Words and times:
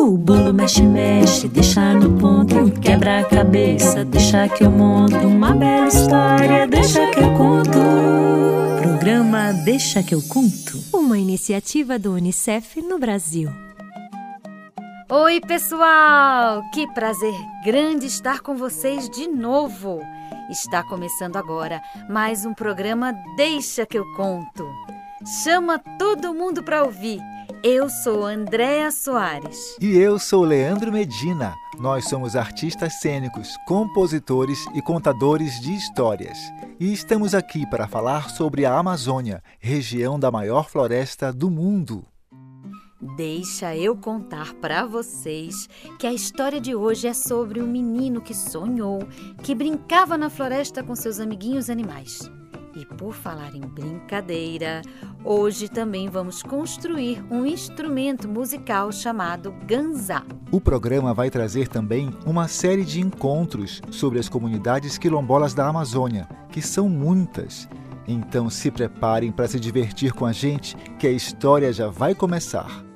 O 0.00 0.16
bolo 0.16 0.54
mexe, 0.54 0.82
mexe, 0.82 1.48
deixa 1.48 1.92
no 1.92 2.16
ponto. 2.20 2.70
Quebra 2.80 3.18
a 3.18 3.24
cabeça, 3.24 4.04
deixa 4.04 4.48
que 4.48 4.62
eu 4.62 4.70
monto. 4.70 5.16
Uma 5.16 5.52
bela 5.52 5.88
história, 5.88 6.68
deixa 6.68 7.10
que 7.10 7.18
eu 7.18 7.34
conto. 7.34 7.78
Programa 8.80 9.52
Deixa 9.64 10.00
que 10.00 10.14
eu 10.14 10.22
conto. 10.22 10.78
Uma 10.92 11.18
iniciativa 11.18 11.98
do 11.98 12.12
Unicef 12.12 12.80
no 12.80 12.96
Brasil. 12.96 13.50
Oi, 15.08 15.40
pessoal! 15.40 16.62
Que 16.72 16.86
prazer 16.94 17.34
grande 17.64 18.06
estar 18.06 18.38
com 18.38 18.54
vocês 18.54 19.10
de 19.10 19.26
novo. 19.26 20.00
Está 20.48 20.84
começando 20.84 21.36
agora 21.36 21.82
mais 22.08 22.46
um 22.46 22.54
programa 22.54 23.12
Deixa 23.36 23.84
que 23.84 23.98
eu 23.98 24.04
conto. 24.14 24.64
Chama 25.42 25.76
todo 25.98 26.32
mundo 26.32 26.62
para 26.62 26.84
ouvir. 26.84 27.20
Eu 27.62 27.90
sou 27.90 28.24
Andréa 28.24 28.90
Soares. 28.92 29.76
E 29.80 29.96
eu 29.96 30.16
sou 30.18 30.44
Leandro 30.44 30.92
Medina. 30.92 31.54
Nós 31.80 32.08
somos 32.08 32.36
artistas 32.36 33.00
cênicos, 33.00 33.48
compositores 33.66 34.64
e 34.74 34.82
contadores 34.82 35.60
de 35.60 35.74
histórias. 35.74 36.38
E 36.78 36.92
estamos 36.92 37.34
aqui 37.34 37.68
para 37.68 37.88
falar 37.88 38.30
sobre 38.30 38.64
a 38.64 38.78
Amazônia, 38.78 39.42
região 39.58 40.20
da 40.20 40.30
maior 40.30 40.68
floresta 40.68 41.32
do 41.32 41.50
mundo. 41.50 42.04
Deixa 43.16 43.74
eu 43.74 43.96
contar 43.96 44.54
para 44.54 44.86
vocês 44.86 45.68
que 45.98 46.06
a 46.06 46.12
história 46.12 46.60
de 46.60 46.76
hoje 46.76 47.08
é 47.08 47.14
sobre 47.14 47.60
um 47.60 47.66
menino 47.66 48.20
que 48.20 48.34
sonhou, 48.34 49.00
que 49.42 49.54
brincava 49.54 50.16
na 50.16 50.30
floresta 50.30 50.82
com 50.82 50.94
seus 50.94 51.18
amiguinhos 51.18 51.68
animais. 51.68 52.30
E 52.78 52.86
por 52.86 53.12
falar 53.12 53.56
em 53.56 53.60
brincadeira, 53.60 54.82
hoje 55.24 55.68
também 55.68 56.08
vamos 56.08 56.44
construir 56.44 57.20
um 57.28 57.44
instrumento 57.44 58.28
musical 58.28 58.92
chamado 58.92 59.52
ganzá. 59.66 60.22
O 60.52 60.60
programa 60.60 61.12
vai 61.12 61.28
trazer 61.28 61.66
também 61.66 62.14
uma 62.24 62.46
série 62.46 62.84
de 62.84 63.00
encontros 63.00 63.82
sobre 63.90 64.20
as 64.20 64.28
comunidades 64.28 64.96
quilombolas 64.96 65.54
da 65.54 65.66
Amazônia, 65.66 66.28
que 66.52 66.62
são 66.62 66.88
muitas. 66.88 67.68
Então 68.06 68.48
se 68.48 68.70
preparem 68.70 69.32
para 69.32 69.48
se 69.48 69.58
divertir 69.58 70.12
com 70.12 70.24
a 70.24 70.30
gente, 70.30 70.76
que 71.00 71.08
a 71.08 71.10
história 71.10 71.72
já 71.72 71.88
vai 71.88 72.14
começar. 72.14 72.87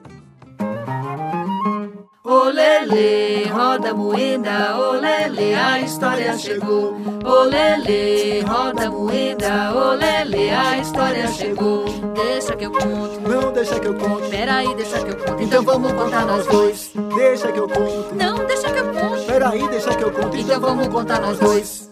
Olele, 2.42 3.44
roda 3.50 3.94
moeda, 3.94 4.76
olele, 4.76 5.54
a 5.54 5.80
história 5.80 6.36
chegou. 6.36 6.96
Olele, 7.24 8.40
roda 8.40 8.90
moeda, 8.90 9.72
olele, 9.72 10.50
a 10.50 10.78
história 10.78 11.28
chegou. 11.28 11.84
Deixa 12.14 12.56
que 12.56 12.64
eu 12.64 12.72
conto. 12.72 13.20
Não 13.20 13.52
deixa 13.52 13.78
que 13.78 13.86
eu 13.86 13.94
conte. 13.94 14.28
Peraí, 14.28 14.74
deixa 14.74 15.04
que 15.04 15.10
eu 15.10 15.16
conto. 15.18 15.40
Então 15.40 15.62
vamos 15.62 15.92
contar 15.92 16.26
nós 16.26 16.44
dois. 16.48 16.92
Deixa 17.14 17.52
que 17.52 17.60
eu 17.60 17.68
conte. 17.68 18.14
Não, 18.16 18.44
deixa 18.44 18.72
que 18.72 18.78
eu 18.80 18.92
conto. 18.92 19.24
Peraí, 19.24 19.68
deixa 19.68 19.94
que 19.94 20.02
eu 20.02 20.12
conte. 20.12 20.40
Então 20.40 20.60
vamos 20.60 20.88
contar 20.88 21.20
nós 21.20 21.38
dois. 21.38 21.90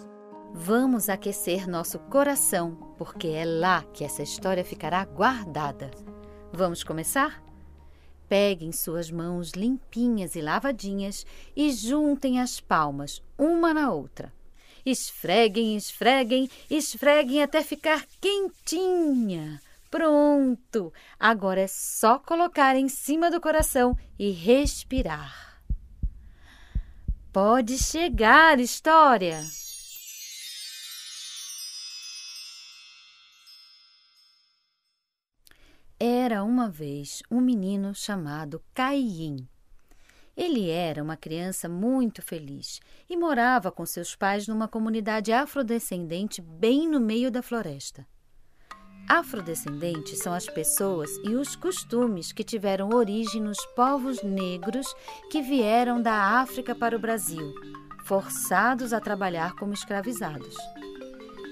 Vamos 0.52 1.08
aquecer 1.08 1.68
nosso 1.68 2.00
coração, 2.00 2.76
porque 2.98 3.28
é 3.28 3.44
lá 3.44 3.84
que 3.92 4.04
essa 4.04 4.22
história 4.24 4.64
ficará 4.64 5.04
guardada. 5.04 5.92
Vamos 6.52 6.82
começar? 6.82 7.40
Peguem 8.30 8.70
suas 8.70 9.10
mãos 9.10 9.50
limpinhas 9.56 10.36
e 10.36 10.40
lavadinhas 10.40 11.26
e 11.56 11.72
juntem 11.72 12.40
as 12.40 12.60
palmas 12.60 13.20
uma 13.36 13.74
na 13.74 13.90
outra. 13.90 14.32
Esfreguem, 14.86 15.76
esfreguem, 15.76 16.48
esfreguem 16.70 17.42
até 17.42 17.60
ficar 17.60 18.06
quentinha. 18.20 19.60
Pronto! 19.90 20.92
Agora 21.18 21.62
é 21.62 21.66
só 21.66 22.20
colocar 22.20 22.76
em 22.76 22.88
cima 22.88 23.32
do 23.32 23.40
coração 23.40 23.98
e 24.16 24.30
respirar. 24.30 25.60
Pode 27.32 27.78
chegar, 27.78 28.60
história! 28.60 29.42
Era 36.02 36.42
uma 36.42 36.66
vez 36.66 37.22
um 37.30 37.42
menino 37.42 37.94
chamado 37.94 38.62
Caim. 38.72 39.46
Ele 40.34 40.70
era 40.70 41.02
uma 41.02 41.14
criança 41.14 41.68
muito 41.68 42.22
feliz 42.22 42.80
e 43.06 43.14
morava 43.18 43.70
com 43.70 43.84
seus 43.84 44.16
pais 44.16 44.48
numa 44.48 44.66
comunidade 44.66 45.30
afrodescendente 45.30 46.40
bem 46.40 46.88
no 46.88 46.98
meio 46.98 47.30
da 47.30 47.42
floresta. 47.42 48.06
Afrodescendentes 49.06 50.20
são 50.20 50.32
as 50.32 50.46
pessoas 50.46 51.10
e 51.22 51.34
os 51.34 51.54
costumes 51.54 52.32
que 52.32 52.44
tiveram 52.44 52.88
origem 52.94 53.42
nos 53.42 53.58
povos 53.76 54.22
negros 54.22 54.86
que 55.30 55.42
vieram 55.42 56.00
da 56.00 56.40
África 56.40 56.74
para 56.74 56.96
o 56.96 57.00
Brasil, 57.00 57.52
forçados 58.06 58.94
a 58.94 59.00
trabalhar 59.00 59.54
como 59.56 59.74
escravizados. 59.74 60.56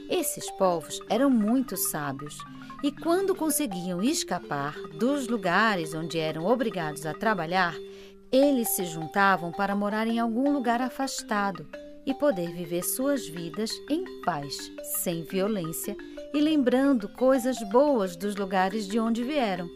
Esses 0.09 0.51
povos 0.53 1.01
eram 1.11 1.29
muito 1.29 1.77
sábios 1.77 2.39
e, 2.83 2.91
quando 2.91 3.35
conseguiam 3.35 4.03
escapar 4.03 4.75
dos 4.99 5.29
lugares 5.29 5.93
onde 5.93 6.19
eram 6.19 6.47
obrigados 6.47 7.05
a 7.05 7.13
trabalhar, 7.13 7.75
eles 8.33 8.71
se 8.71 8.85
juntavam 8.85 9.53
para 9.53 9.77
morar 9.77 10.07
em 10.07 10.19
algum 10.19 10.51
lugar 10.51 10.81
afastado 10.81 11.69
e 12.07 12.15
poder 12.15 12.55
viver 12.55 12.83
suas 12.83 13.29
vidas 13.29 13.71
em 13.91 14.23
paz, 14.23 14.57
sem 15.03 15.25
violência 15.25 15.95
e 16.33 16.41
lembrando 16.41 17.09
coisas 17.11 17.59
boas 17.71 18.17
dos 18.17 18.35
lugares 18.35 18.89
de 18.89 18.99
onde 18.99 19.23
vieram. 19.23 19.69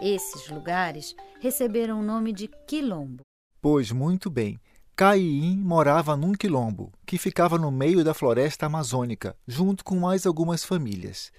Esses 0.00 0.48
lugares 0.50 1.14
receberam 1.40 2.00
o 2.00 2.02
nome 2.02 2.32
de 2.32 2.48
Quilombo. 2.66 3.22
Pois 3.62 3.90
muito 3.90 4.28
bem. 4.28 4.60
Caim 4.96 5.56
morava 5.56 6.16
num 6.16 6.34
quilombo, 6.34 6.92
que 7.04 7.18
ficava 7.18 7.58
no 7.58 7.68
meio 7.72 8.04
da 8.04 8.14
floresta 8.14 8.66
amazônica, 8.66 9.36
junto 9.44 9.84
com 9.84 9.96
mais 9.96 10.24
algumas 10.24 10.64
famílias. 10.64 11.32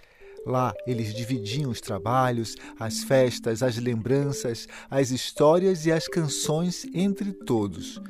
Lá 0.46 0.74
eles 0.86 1.14
dividiam 1.14 1.72
os 1.72 1.80
trabalhos, 1.80 2.58
as 2.78 3.06
festas, 3.06 3.64
as 3.64 3.78
lembranças, 3.78 4.68
as 4.90 5.10
histórias 5.10 5.86
e 5.86 5.92
as 5.94 6.06
canções 6.06 6.86
entre 6.94 7.32
todos. 7.32 8.02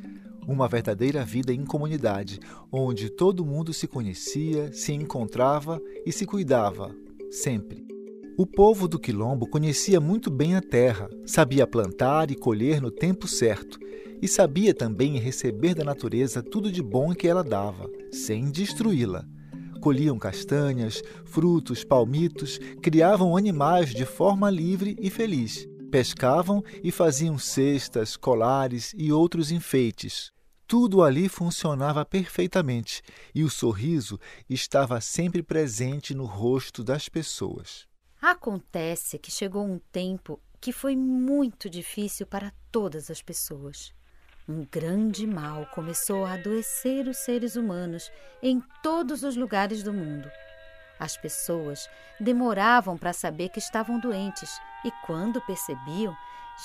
Uma 0.48 0.68
verdadeira 0.68 1.24
vida 1.24 1.54
em 1.54 1.64
comunidade, 1.64 2.40
onde 2.72 3.12
todo 3.12 3.46
mundo 3.46 3.72
se 3.72 3.88
conhecia, 3.88 4.74
se 4.74 4.94
encontrava 4.94 5.80
e 6.04 6.12
se 6.12 6.26
cuidava, 6.26 6.90
sempre. 7.30 7.86
O 8.36 8.48
povo 8.48 8.88
do 8.88 9.00
Quilombo 9.00 9.48
conhecia 9.48 10.02
muito 10.02 10.32
bem 10.32 10.56
a 10.56 10.62
terra, 10.62 11.08
sabia 11.26 11.68
plantar 11.68 12.32
e 12.32 12.36
colher 12.36 12.82
no 12.82 12.90
tempo 12.90 13.28
certo, 13.28 13.80
e 14.26 14.28
sabia 14.28 14.74
também 14.74 15.20
receber 15.20 15.76
da 15.76 15.84
natureza 15.84 16.42
tudo 16.42 16.72
de 16.72 16.82
bom 16.82 17.14
que 17.14 17.28
ela 17.28 17.44
dava, 17.44 17.88
sem 18.12 18.50
destruí-la 18.50 19.24
colhiam 19.80 20.18
castanhas, 20.18 21.04
frutos, 21.26 21.84
palmitos, 21.84 22.58
criavam 22.82 23.38
animais 23.38 23.94
de 23.94 24.04
forma 24.04 24.50
livre 24.50 24.96
e 25.00 25.12
feliz. 25.12 25.68
Pescavam 25.92 26.64
e 26.84 26.92
faziam 26.92 27.38
cestas, 27.38 28.18
colares 28.18 28.96
e 28.98 29.12
outros 29.12 29.52
enfeites. 29.52 30.32
Tudo 30.66 31.04
ali 31.04 31.30
funcionava 31.30 32.04
perfeitamente 32.04 33.04
e 33.36 33.44
o 33.44 33.50
sorriso 33.50 34.20
estava 34.50 35.00
sempre 35.00 35.44
presente 35.44 36.16
no 36.16 36.26
rosto 36.26 36.84
das 36.84 37.08
pessoas. 37.08 37.86
Acontece 38.20 39.20
que 39.20 39.30
chegou 39.30 39.64
um 39.64 39.78
tempo 39.92 40.42
que 40.60 40.72
foi 40.72 40.96
muito 40.96 41.70
difícil 41.70 42.26
para 42.26 42.52
todas 42.72 43.12
as 43.12 43.22
pessoas. 43.22 43.94
Um 44.48 44.64
grande 44.72 45.26
mal 45.26 45.66
começou 45.74 46.24
a 46.24 46.34
adoecer 46.34 47.08
os 47.08 47.18
seres 47.18 47.56
humanos 47.56 48.12
em 48.44 48.62
todos 48.84 49.24
os 49.24 49.36
lugares 49.36 49.82
do 49.82 49.92
mundo. 49.92 50.30
As 51.00 51.18
pessoas 51.18 51.90
demoravam 52.20 52.96
para 52.96 53.12
saber 53.12 53.50
que 53.50 53.58
estavam 53.58 54.00
doentes 54.00 54.62
e, 54.86 54.92
quando 55.04 55.42
percebiam, 55.42 56.16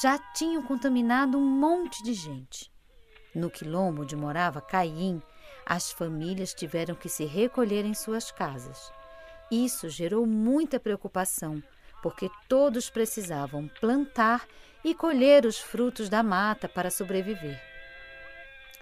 já 0.03 0.19
tinham 0.35 0.63
contaminado 0.63 1.39
um 1.39 1.45
monte 1.45 2.03
de 2.03 2.13
gente. 2.13 2.71
No 3.35 3.51
quilombo 3.51 4.03
onde 4.03 4.15
morava 4.15 4.61
Caim, 4.61 5.23
as 5.65 5.91
famílias 5.91 6.53
tiveram 6.53 6.95
que 6.95 7.09
se 7.09 7.25
recolher 7.25 7.87
em 7.87 7.95
suas 7.95 8.31
casas. 8.31 8.93
Isso 9.51 9.89
gerou 9.89 10.27
muita 10.27 10.79
preocupação, 10.79 11.63
porque 12.03 12.31
todos 12.47 12.91
precisavam 12.91 13.69
plantar 13.81 14.47
e 14.85 14.95
colher 14.95 15.47
os 15.47 15.59
frutos 15.59 16.11
da 16.11 16.23
mata 16.23 16.69
para 16.69 16.91
sobreviver. 16.91 17.70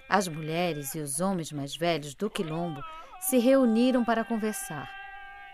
As 0.09 0.27
mulheres 0.27 0.95
e 0.95 0.99
os 0.99 1.19
homens 1.19 1.51
mais 1.51 1.75
velhos 1.77 2.15
do 2.15 2.31
quilombo 2.31 2.81
se 3.19 3.37
reuniram 3.37 4.03
para 4.03 4.25
conversar. 4.25 4.89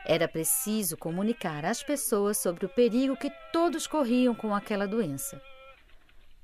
Era 0.06 0.28
preciso 0.28 0.96
comunicar 0.96 1.66
às 1.66 1.84
pessoas 1.84 2.38
sobre 2.38 2.66
o 2.66 2.70
perigo 2.70 3.18
que 3.18 3.30
todos 3.52 3.86
corriam 3.86 4.34
com 4.34 4.56
aquela 4.56 4.88
doença. 4.88 5.42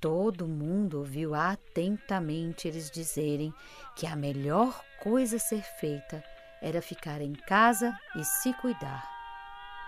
Todo 0.01 0.47
mundo 0.47 0.97
ouviu 0.97 1.35
atentamente 1.35 2.67
eles 2.67 2.89
dizerem 2.91 3.53
que 3.95 4.05
a 4.05 4.15
melhor 4.15 4.83
coisa 4.99 5.37
a 5.37 5.39
ser 5.39 5.61
feita 5.79 6.23
era 6.61 6.81
ficar 6.81 7.21
em 7.21 7.33
casa 7.33 7.95
e 8.15 8.25
se 8.25 8.51
cuidar. 8.55 9.07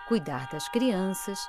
Cuidar 0.07 0.49
das 0.51 0.69
crianças, 0.69 1.39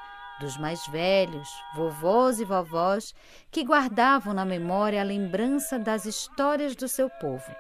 dos 0.41 0.57
mais 0.57 0.87
velhos, 0.89 1.49
vovós 1.75 2.41
e 2.41 2.45
vovós, 2.45 3.15
que 3.51 3.65
guardavam 3.65 4.35
na 4.35 4.45
memória 4.45 5.01
a 5.01 5.05
lembrança 5.05 5.79
das 5.79 6.05
histórias 6.05 6.75
do 6.75 6.89
seu 6.89 7.09
povo. 7.09 7.51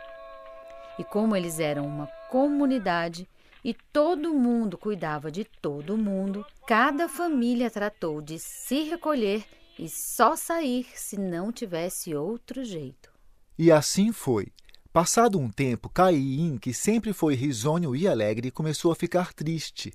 E 0.98 1.04
como 1.04 1.34
eles 1.34 1.58
eram 1.58 1.86
uma 1.86 2.06
comunidade 2.30 3.28
e 3.64 3.72
todo 3.72 4.34
mundo 4.34 4.76
cuidava 4.76 5.30
de 5.30 5.44
todo 5.44 5.96
mundo, 5.96 6.44
cada 6.66 7.08
família 7.08 7.70
tratou 7.70 8.20
de 8.20 8.38
se 8.38 8.82
recolher 8.82 9.44
e 9.78 9.88
só 9.88 10.36
sair 10.36 10.86
se 10.94 11.18
não 11.18 11.50
tivesse 11.50 12.14
outro 12.14 12.62
jeito. 12.64 13.10
E 13.58 13.72
assim 13.72 14.12
foi. 14.12 14.48
Passado 14.92 15.40
um 15.40 15.50
tempo, 15.50 15.88
Caim, 15.88 16.56
que 16.58 16.72
sempre 16.72 17.12
foi 17.12 17.34
risonho 17.34 17.96
e 17.96 18.06
alegre, 18.06 18.50
começou 18.50 18.92
a 18.92 18.94
ficar 18.94 19.32
triste. 19.32 19.92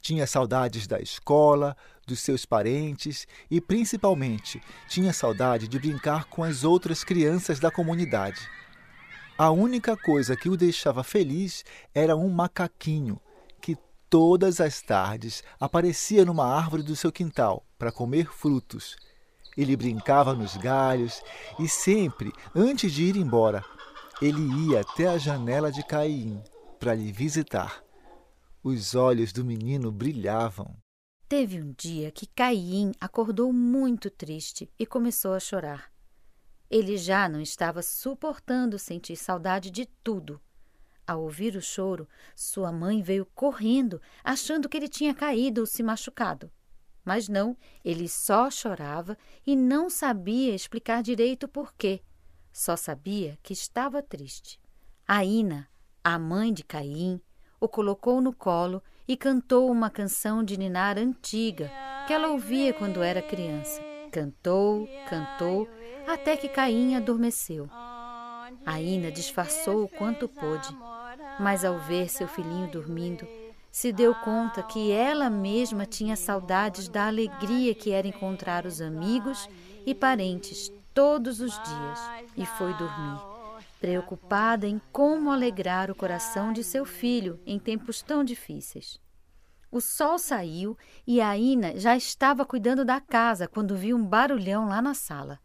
Tinha 0.00 0.26
saudades 0.26 0.86
da 0.86 0.98
escola, 0.98 1.76
dos 2.06 2.20
seus 2.20 2.44
parentes 2.44 3.26
e, 3.50 3.60
principalmente, 3.60 4.60
tinha 4.88 5.12
saudade 5.12 5.68
de 5.68 5.78
brincar 5.78 6.24
com 6.24 6.42
as 6.42 6.64
outras 6.64 7.04
crianças 7.04 7.60
da 7.60 7.70
comunidade. 7.70 8.40
A 9.38 9.50
única 9.50 9.96
coisa 9.96 10.36
que 10.36 10.48
o 10.48 10.56
deixava 10.56 11.02
feliz 11.02 11.64
era 11.94 12.16
um 12.16 12.28
macaquinho 12.28 13.18
que 13.60 13.76
todas 14.08 14.60
as 14.60 14.82
tardes 14.82 15.42
aparecia 15.58 16.24
numa 16.24 16.46
árvore 16.46 16.82
do 16.82 16.96
seu 16.96 17.10
quintal 17.10 17.64
para 17.78 17.92
comer 17.92 18.30
frutos. 18.30 18.96
Ele 19.56 19.76
brincava 19.76 20.34
nos 20.34 20.56
galhos 20.56 21.22
e 21.58 21.68
sempre, 21.68 22.32
antes 22.54 22.92
de 22.92 23.04
ir 23.04 23.16
embora, 23.16 23.64
ele 24.20 24.42
ia 24.68 24.80
até 24.80 25.08
a 25.08 25.18
janela 25.18 25.72
de 25.72 25.82
Caim 25.84 26.42
para 26.78 26.94
lhe 26.94 27.10
visitar. 27.10 27.82
Os 28.62 28.94
olhos 28.94 29.32
do 29.32 29.42
menino 29.42 29.90
brilhavam. 29.90 30.76
Teve 31.26 31.62
um 31.62 31.72
dia 31.72 32.10
que 32.10 32.26
Caim 32.26 32.92
acordou 33.00 33.50
muito 33.54 34.10
triste 34.10 34.70
e 34.78 34.84
começou 34.84 35.32
a 35.32 35.40
chorar. 35.40 35.90
Ele 36.68 36.98
já 36.98 37.26
não 37.26 37.40
estava 37.40 37.80
suportando 37.80 38.78
sentir 38.78 39.16
saudade 39.16 39.70
de 39.70 39.86
tudo. 40.04 40.38
Ao 41.06 41.22
ouvir 41.22 41.56
o 41.56 41.62
choro, 41.62 42.06
sua 42.36 42.70
mãe 42.70 43.00
veio 43.02 43.24
correndo, 43.34 43.98
achando 44.22 44.68
que 44.68 44.76
ele 44.76 44.88
tinha 44.88 45.14
caído 45.14 45.62
ou 45.62 45.66
se 45.66 45.82
machucado. 45.82 46.52
Mas 47.02 47.30
não, 47.30 47.56
ele 47.82 48.10
só 48.10 48.50
chorava 48.50 49.16
e 49.46 49.56
não 49.56 49.88
sabia 49.88 50.54
explicar 50.54 51.02
direito 51.02 51.48
por 51.48 51.72
quê. 51.72 52.02
Só 52.52 52.76
sabia 52.76 53.38
que 53.42 53.54
estava 53.54 54.02
triste. 54.02 54.60
A 55.08 55.24
Ina, 55.24 55.66
a 56.04 56.18
mãe 56.18 56.52
de 56.52 56.62
Caim, 56.62 57.20
o 57.60 57.68
colocou 57.68 58.20
no 58.20 58.32
colo 58.32 58.82
e 59.06 59.16
cantou 59.16 59.70
uma 59.70 59.90
canção 59.90 60.42
de 60.42 60.56
ninar 60.56 60.96
antiga 60.96 61.70
que 62.06 62.12
ela 62.12 62.28
ouvia 62.28 62.72
quando 62.72 63.02
era 63.02 63.20
criança. 63.20 63.82
Cantou, 64.10 64.88
cantou, 65.08 65.68
até 66.08 66.36
que 66.36 66.48
Caim 66.48 66.96
adormeceu. 66.96 67.68
A 68.66 68.80
Ina 68.80 69.12
disfarçou 69.12 69.84
o 69.84 69.88
quanto 69.88 70.26
pôde, 70.26 70.68
mas 71.38 71.64
ao 71.64 71.78
ver 71.78 72.08
seu 72.08 72.26
filhinho 72.26 72.68
dormindo, 72.68 73.26
se 73.70 73.92
deu 73.92 74.14
conta 74.14 74.62
que 74.62 74.90
ela 74.90 75.30
mesma 75.30 75.86
tinha 75.86 76.16
saudades 76.16 76.88
da 76.88 77.06
alegria 77.06 77.74
que 77.74 77.92
era 77.92 78.08
encontrar 78.08 78.66
os 78.66 78.80
amigos 78.80 79.48
e 79.86 79.94
parentes 79.94 80.72
todos 80.92 81.40
os 81.40 81.52
dias 81.52 82.00
e 82.36 82.44
foi 82.44 82.74
dormir, 82.74 83.20
preocupada 83.80 84.66
em 84.66 84.80
como 84.92 85.30
alegrar 85.30 85.90
o 85.90 85.94
coração 85.94 86.52
de 86.52 86.62
seu 86.62 86.84
filho 86.84 87.40
em 87.46 87.58
tempos 87.58 88.02
tão 88.02 88.22
difíceis. 88.22 89.00
O 89.72 89.80
sol 89.80 90.18
saiu 90.18 90.76
e 91.06 91.20
a 91.20 91.36
Ina 91.36 91.78
já 91.78 91.96
estava 91.96 92.44
cuidando 92.44 92.84
da 92.84 93.00
casa 93.00 93.48
quando 93.48 93.76
viu 93.76 93.96
um 93.96 94.04
barulhão 94.04 94.68
lá 94.68 94.82
na 94.82 94.94
sala. 94.94 95.38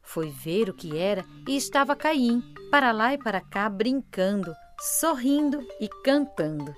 Foi 0.00 0.30
ver 0.30 0.70
o 0.70 0.74
que 0.74 0.96
era 0.96 1.24
e 1.48 1.56
estava 1.56 1.96
Caim, 1.96 2.40
para 2.70 2.92
lá 2.92 3.12
e 3.12 3.18
para 3.18 3.40
cá, 3.40 3.68
brincando, 3.68 4.54
sorrindo 4.78 5.60
e 5.80 5.88
cantando. 6.04 6.72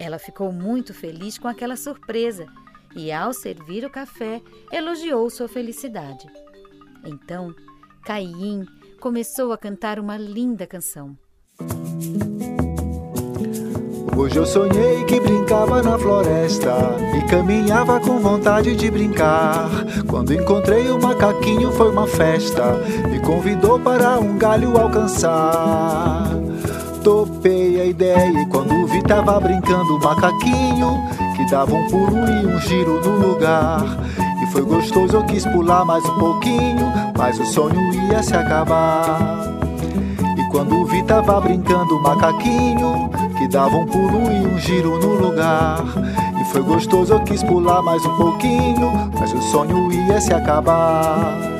Ela 0.00 0.18
ficou 0.18 0.52
muito 0.52 0.92
feliz 0.92 1.38
com 1.38 1.46
aquela 1.46 1.76
surpresa 1.76 2.46
e, 2.94 3.12
ao 3.12 3.32
servir 3.32 3.84
o 3.84 3.90
café, 3.90 4.42
elogiou 4.72 5.30
sua 5.30 5.48
felicidade. 5.48 6.26
Então, 7.04 7.54
Caim 8.04 8.66
começou 9.00 9.52
a 9.52 9.58
cantar 9.58 9.98
uma 9.98 10.16
linda 10.16 10.66
canção. 10.66 11.16
Hoje 14.16 14.36
eu 14.36 14.46
sonhei 14.46 15.04
que 15.04 15.20
brincava 15.20 15.82
na 15.82 15.98
floresta 15.98 16.72
e 17.16 17.28
caminhava 17.28 18.00
com 18.00 18.18
vontade 18.18 18.74
de 18.74 18.90
brincar. 18.90 19.68
Quando 20.08 20.32
encontrei 20.32 20.90
o 20.90 21.00
macaquinho 21.00 21.70
foi 21.72 21.90
uma 21.90 22.06
festa, 22.06 22.74
me 23.10 23.20
convidou 23.20 23.78
para 23.78 24.18
um 24.18 24.38
galho 24.38 24.78
alcançar. 24.78 26.30
Topei 27.04 27.80
a 27.80 27.84
ideia 27.84 28.42
e 28.42 28.46
quando 28.46 28.86
vi 28.86 29.02
tava 29.02 29.38
brincando 29.38 29.96
o 29.96 30.00
macaquinho 30.02 31.06
que 31.36 31.48
dava 31.50 31.74
um 31.74 31.86
pulo 31.88 32.16
e 32.16 32.46
um 32.46 32.58
giro 32.60 33.00
no 33.02 33.28
lugar. 33.28 34.05
Foi 34.56 34.64
gostoso, 34.64 35.18
eu 35.18 35.24
quis 35.24 35.44
pular 35.44 35.84
mais 35.84 36.02
um 36.06 36.18
pouquinho, 36.18 36.90
mas 37.14 37.38
o 37.38 37.44
sonho 37.44 37.92
ia 38.10 38.22
se 38.22 38.34
acabar. 38.34 39.20
E 40.38 40.50
quando 40.50 40.86
vi 40.86 41.02
tava 41.02 41.38
brincando 41.42 41.94
o 41.94 42.02
macaquinho 42.02 43.10
que 43.36 43.46
dava 43.48 43.76
um 43.76 43.84
pulo 43.84 44.32
e 44.32 44.46
um 44.46 44.58
giro 44.58 44.98
no 44.98 45.12
lugar. 45.26 45.84
E 46.40 46.44
foi 46.46 46.62
gostoso, 46.62 47.12
eu 47.12 47.20
quis 47.24 47.42
pular 47.42 47.82
mais 47.82 48.02
um 48.06 48.16
pouquinho, 48.16 49.10
mas 49.20 49.30
o 49.34 49.42
sonho 49.42 49.92
ia 49.92 50.18
se 50.22 50.32
acabar. 50.32 51.55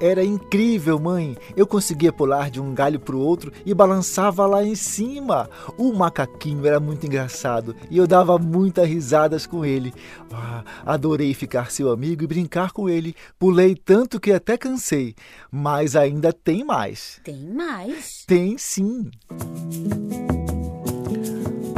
Era 0.00 0.24
incrível, 0.24 0.98
mãe. 0.98 1.36
Eu 1.54 1.66
conseguia 1.66 2.12
pular 2.12 2.50
de 2.50 2.60
um 2.60 2.74
galho 2.74 2.98
para 2.98 3.14
o 3.14 3.20
outro 3.20 3.52
e 3.66 3.74
balançava 3.74 4.46
lá 4.46 4.64
em 4.64 4.74
cima. 4.74 5.48
O 5.76 5.92
macaquinho 5.92 6.66
era 6.66 6.80
muito 6.80 7.06
engraçado 7.06 7.76
e 7.90 7.98
eu 7.98 8.06
dava 8.06 8.38
muitas 8.38 8.88
risadas 8.88 9.46
com 9.46 9.64
ele. 9.64 9.92
Ah, 10.32 10.64
adorei 10.86 11.34
ficar 11.34 11.70
seu 11.70 11.90
amigo 11.90 12.24
e 12.24 12.26
brincar 12.26 12.72
com 12.72 12.88
ele. 12.88 13.14
Pulei 13.38 13.74
tanto 13.74 14.18
que 14.18 14.32
até 14.32 14.56
cansei. 14.56 15.14
Mas 15.50 15.94
ainda 15.94 16.32
tem 16.32 16.64
mais. 16.64 17.20
Tem 17.22 17.50
mais? 17.52 18.24
Tem 18.26 18.56
sim. 18.56 19.10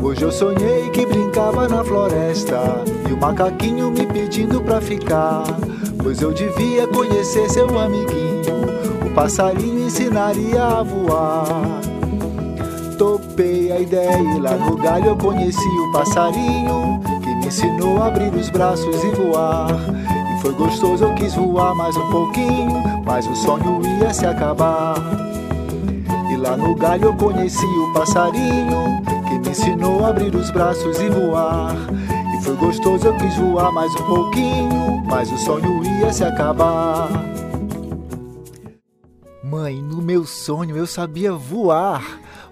Hoje 0.02 0.22
eu 0.22 0.32
sonhei 0.32 0.90
que 0.90 1.06
brincava 1.06 1.68
na 1.68 1.84
floresta 1.84 2.58
e 3.08 3.12
o 3.12 3.16
macaquinho 3.16 3.88
me 3.88 4.04
pedindo 4.04 4.60
pra 4.60 4.80
ficar. 4.80 5.44
Pois 6.02 6.20
eu 6.20 6.32
devia 6.32 6.88
conhecer 6.88 7.48
seu 7.48 7.78
amiguinho, 7.78 8.66
o 9.06 9.14
passarinho 9.14 9.86
ensinaria 9.86 10.60
a 10.60 10.82
voar. 10.82 11.46
Topei 12.98 13.70
a 13.70 13.78
ideia 13.78 14.18
e 14.18 14.40
lá 14.40 14.56
no 14.56 14.76
galho 14.76 15.10
eu 15.10 15.16
conheci 15.16 15.68
o 15.68 15.92
passarinho, 15.92 17.00
que 17.22 17.34
me 17.36 17.46
ensinou 17.46 18.02
a 18.02 18.06
abrir 18.08 18.34
os 18.34 18.50
braços 18.50 19.04
e 19.04 19.10
voar. 19.10 19.68
E 20.36 20.42
foi 20.42 20.52
gostoso, 20.52 21.04
eu 21.04 21.14
quis 21.14 21.34
voar 21.34 21.76
mais 21.76 21.96
um 21.96 22.10
pouquinho, 22.10 22.82
mas 23.06 23.24
o 23.28 23.36
sonho 23.36 23.80
ia 24.00 24.12
se 24.12 24.26
acabar. 24.26 24.96
E 26.28 26.36
lá 26.36 26.56
no 26.56 26.74
galho 26.74 27.04
eu 27.04 27.14
conheci 27.14 27.64
o 27.64 27.92
passarinho, 27.92 29.00
ensinou 29.52 30.02
a 30.04 30.08
abrir 30.08 30.34
os 30.34 30.50
braços 30.50 30.98
e 30.98 31.10
voar. 31.10 31.76
E 32.34 32.42
foi 32.42 32.56
gostoso, 32.56 33.06
eu 33.06 33.16
quis 33.18 33.36
voar 33.36 33.70
mais 33.70 33.94
um 33.94 34.06
pouquinho, 34.06 35.04
mas 35.04 35.30
o 35.30 35.36
sonho 35.36 35.84
ia 36.00 36.10
se 36.10 36.24
acabar. 36.24 37.10
Mãe, 39.44 39.76
no 39.76 40.00
meu 40.00 40.24
sonho 40.24 40.74
eu 40.74 40.86
sabia 40.86 41.32
voar. 41.32 42.02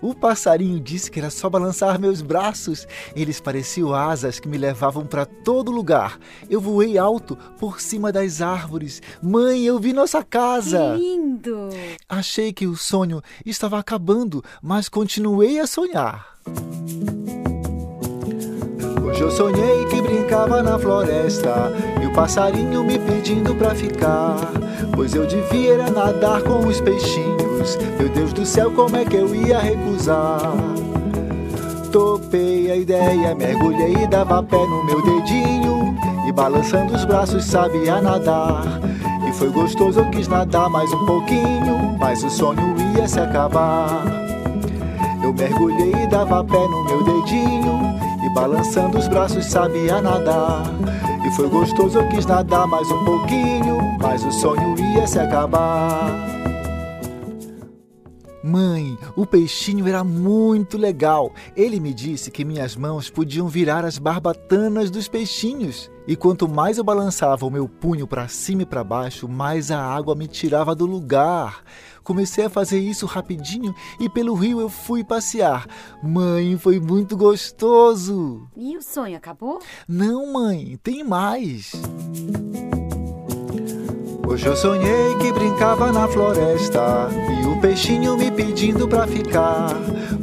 O 0.02 0.14
passarinho 0.14 0.80
disse 0.80 1.10
que 1.10 1.18
era 1.18 1.30
só 1.30 1.50
balançar 1.50 2.00
meus 2.00 2.22
braços. 2.22 2.86
Eles 3.14 3.40
pareciam 3.40 3.94
asas 3.94 4.40
que 4.40 4.48
me 4.48 4.56
levavam 4.56 5.06
para 5.06 5.26
todo 5.26 5.70
lugar. 5.70 6.18
Eu 6.48 6.60
voei 6.60 6.96
alto 6.96 7.36
por 7.58 7.80
cima 7.80 8.10
das 8.10 8.40
árvores. 8.40 9.02
Mãe, 9.22 9.62
eu 9.64 9.78
vi 9.78 9.92
nossa 9.92 10.24
casa. 10.24 10.94
Que 10.96 11.02
lindo! 11.02 11.68
Achei 12.08 12.52
que 12.52 12.66
o 12.66 12.76
sonho 12.76 13.22
estava 13.44 13.78
acabando, 13.78 14.42
mas 14.62 14.88
continuei 14.88 15.58
a 15.58 15.66
sonhar. 15.66 16.36
Eu 19.20 19.30
sonhei 19.30 19.84
que 19.84 20.00
brincava 20.00 20.62
na 20.62 20.78
floresta 20.78 21.70
e 22.02 22.06
o 22.06 22.12
passarinho 22.12 22.82
me 22.82 22.98
pedindo 22.98 23.54
pra 23.54 23.74
ficar. 23.74 24.34
Pois 24.96 25.14
eu 25.14 25.26
devia 25.26 25.74
era 25.74 25.90
nadar 25.90 26.42
com 26.42 26.66
os 26.66 26.80
peixinhos. 26.80 27.76
Meu 27.98 28.08
Deus 28.08 28.32
do 28.32 28.46
céu, 28.46 28.70
como 28.70 28.96
é 28.96 29.04
que 29.04 29.16
eu 29.16 29.34
ia 29.34 29.58
recusar? 29.58 30.40
Topei 31.92 32.70
a 32.70 32.76
ideia, 32.76 33.34
mergulhei 33.34 33.92
e 33.92 34.06
dava 34.06 34.42
pé 34.42 34.56
no 34.56 34.84
meu 34.84 35.02
dedinho. 35.02 35.94
E 36.26 36.32
balançando 36.32 36.94
os 36.94 37.04
braços 37.04 37.44
sabia 37.44 38.00
nadar. 38.00 38.80
E 39.28 39.32
foi 39.34 39.50
gostoso, 39.50 40.00
eu 40.00 40.10
quis 40.10 40.28
nadar 40.28 40.70
mais 40.70 40.90
um 40.94 41.04
pouquinho, 41.04 41.94
mas 41.98 42.24
o 42.24 42.30
sonho 42.30 42.74
ia 42.96 43.06
se 43.06 43.20
acabar. 43.20 44.02
Eu 45.22 45.34
mergulhei 45.34 45.92
e 45.92 46.06
dava 46.06 46.42
pé 46.42 46.66
no 46.66 46.84
meu 46.84 47.04
dedinho 47.04 48.09
balançando 48.34 48.98
os 48.98 49.08
braços 49.08 49.46
sabia 49.46 50.00
nadar. 50.00 50.64
E 51.26 51.30
foi 51.32 51.48
gostoso, 51.48 51.98
eu 51.98 52.08
quis 52.08 52.26
nadar 52.26 52.66
mais 52.66 52.90
um 52.90 53.04
pouquinho, 53.04 53.78
mas 54.00 54.24
o 54.24 54.32
sonho 54.32 54.74
ia 54.78 55.06
se 55.06 55.18
acabar. 55.18 56.40
Mãe, 58.42 58.96
o 59.14 59.26
peixinho 59.26 59.86
era 59.86 60.02
muito 60.02 60.78
legal. 60.78 61.30
Ele 61.54 61.78
me 61.78 61.92
disse 61.92 62.30
que 62.30 62.44
minhas 62.44 62.74
mãos 62.74 63.10
podiam 63.10 63.46
virar 63.46 63.84
as 63.84 63.98
barbatanas 63.98 64.90
dos 64.90 65.08
peixinhos. 65.08 65.90
E 66.06 66.16
quanto 66.16 66.48
mais 66.48 66.78
eu 66.78 66.84
balançava 66.84 67.44
o 67.44 67.50
meu 67.50 67.68
punho 67.68 68.06
para 68.06 68.28
cima 68.28 68.62
e 68.62 68.66
para 68.66 68.82
baixo, 68.82 69.28
mais 69.28 69.70
a 69.70 69.80
água 69.80 70.14
me 70.14 70.26
tirava 70.26 70.74
do 70.74 70.86
lugar. 70.86 71.62
Comecei 72.02 72.44
a 72.44 72.50
fazer 72.50 72.78
isso 72.78 73.06
rapidinho 73.06 73.74
e 73.98 74.08
pelo 74.08 74.34
rio 74.34 74.60
eu 74.60 74.68
fui 74.68 75.04
passear. 75.04 75.66
Mãe, 76.02 76.56
foi 76.58 76.80
muito 76.80 77.16
gostoso. 77.16 78.46
E 78.56 78.76
o 78.76 78.82
sonho 78.82 79.16
acabou? 79.16 79.60
Não, 79.88 80.32
mãe, 80.32 80.78
tem 80.82 81.04
mais. 81.04 81.72
Hoje 84.26 84.46
eu 84.46 84.56
sonhei 84.56 85.16
que 85.20 85.32
brincava 85.32 85.90
na 85.90 86.06
floresta 86.06 87.08
e 87.42 87.46
o 87.48 87.60
peixinho 87.60 88.16
me 88.16 88.30
pedindo 88.30 88.86
pra 88.86 89.06
ficar. 89.06 89.74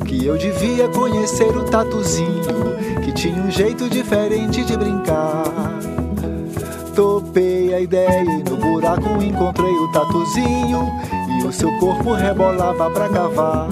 Que 0.06 0.26
eu 0.26 0.38
devia 0.38 0.88
conhecer 0.88 1.56
o 1.56 1.66
tatuzinho, 1.66 3.02
que 3.04 3.12
tinha 3.12 3.36
um 3.36 3.52
jeito 3.52 3.90
diferente 3.90 4.64
de 4.64 4.78
brincar. 4.78 5.44
Topei 6.96 7.74
a 7.74 7.82
ideia 7.82 8.24
e 8.24 8.44
no 8.50 8.56
buraco 8.56 9.22
encontrei 9.22 9.74
o 9.74 9.92
tatuzinho 9.92 10.88
e 11.40 11.46
o 11.46 11.52
seu 11.52 11.72
corpo 11.80 12.14
rebolava 12.14 12.90
pra 12.90 13.10
cavar. 13.10 13.70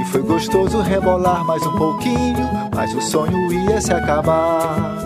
E 0.00 0.04
foi 0.06 0.22
gostoso 0.22 0.80
rebolar 0.80 1.44
mais 1.44 1.64
um 1.66 1.76
pouquinho, 1.76 2.48
mas 2.74 2.94
o 2.94 3.00
sonho 3.00 3.52
ia 3.52 3.80
se 3.80 3.92
acabar. 3.92 4.98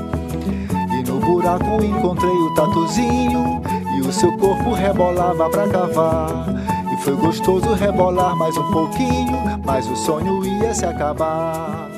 E 0.93 1.03
no 1.09 1.21
buraco 1.21 1.83
encontrei 1.83 2.31
o 2.31 2.55
tatuzinho 2.55 3.63
e 3.97 4.01
o 4.01 4.13
seu 4.13 4.37
corpo 4.37 4.73
rebolava 4.73 5.49
pra 5.51 5.69
cavar. 5.69 6.47
E 6.93 6.97
foi 7.03 7.15
gostoso 7.17 7.75
rebolar 7.75 8.37
mais 8.37 8.57
um 8.57 8.71
pouquinho, 8.71 9.61
mas 9.65 9.87
o 9.89 9.97
sonho 9.97 10.45
ia 10.45 10.75
se 10.75 10.87
acabar. 10.87 11.91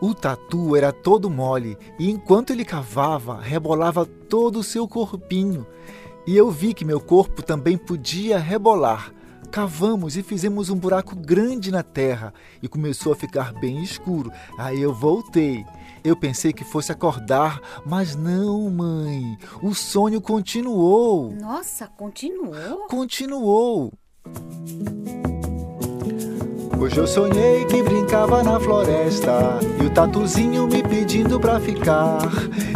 O 0.00 0.14
tatu 0.14 0.76
era 0.76 0.92
todo 0.92 1.30
mole 1.30 1.78
e 1.98 2.10
enquanto 2.10 2.50
ele 2.50 2.64
cavava, 2.64 3.40
rebolava 3.40 4.04
todo 4.04 4.58
o 4.58 4.62
seu 4.62 4.86
corpinho. 4.86 5.66
E 6.26 6.36
eu 6.36 6.50
vi 6.50 6.72
que 6.72 6.84
meu 6.84 7.00
corpo 7.00 7.42
também 7.42 7.76
podia 7.76 8.38
rebolar. 8.38 9.12
Cavamos 9.50 10.16
e 10.16 10.22
fizemos 10.22 10.70
um 10.70 10.76
buraco 10.76 11.14
grande 11.14 11.70
na 11.70 11.82
terra 11.82 12.34
e 12.62 12.66
começou 12.66 13.12
a 13.12 13.16
ficar 13.16 13.52
bem 13.52 13.82
escuro. 13.82 14.32
Aí 14.58 14.80
eu 14.80 14.92
voltei. 14.92 15.64
Eu 16.02 16.16
pensei 16.16 16.52
que 16.52 16.64
fosse 16.64 16.90
acordar, 16.90 17.60
mas 17.86 18.16
não, 18.16 18.68
mãe. 18.68 19.38
O 19.62 19.74
sonho 19.74 20.20
continuou. 20.20 21.32
Nossa, 21.32 21.86
continuou? 21.86 22.88
Continuou. 22.88 23.92
Hoje 26.84 26.98
eu 26.98 27.06
sonhei 27.06 27.64
que 27.64 27.82
brincava 27.82 28.42
na 28.42 28.60
floresta 28.60 29.58
e 29.80 29.86
o 29.86 29.88
tatuzinho 29.88 30.66
me 30.66 30.82
pedindo 30.82 31.40
pra 31.40 31.58
ficar. 31.58 32.18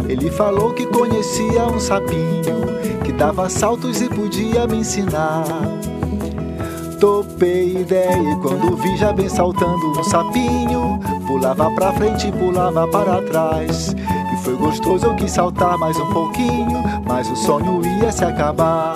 Ele 0.09 0.31
falou 0.31 0.73
que 0.73 0.87
conhecia 0.87 1.67
um 1.67 1.79
sapinho 1.79 2.79
que 3.05 3.11
dava 3.11 3.47
saltos 3.47 4.01
e 4.01 4.09
podia 4.09 4.65
me 4.65 4.77
ensinar. 4.77 5.43
Topei 6.99 7.81
ideia 7.81 8.33
e 8.33 8.35
quando 8.37 8.75
vi 8.77 8.97
já 8.97 9.13
bem 9.13 9.29
saltando 9.29 9.99
um 9.99 10.03
sapinho, 10.03 10.99
pulava 11.27 11.69
pra 11.75 11.93
frente 11.93 12.29
e 12.29 12.31
pulava 12.31 12.87
para 12.87 13.21
trás. 13.21 13.95
E 14.33 14.37
foi 14.43 14.55
gostoso, 14.55 15.05
eu 15.05 15.15
quis 15.17 15.33
saltar 15.33 15.77
mais 15.77 15.95
um 15.99 16.11
pouquinho, 16.11 16.81
mas 17.07 17.29
o 17.29 17.35
sonho 17.35 17.79
ia 18.01 18.11
se 18.11 18.25
acabar. 18.25 18.95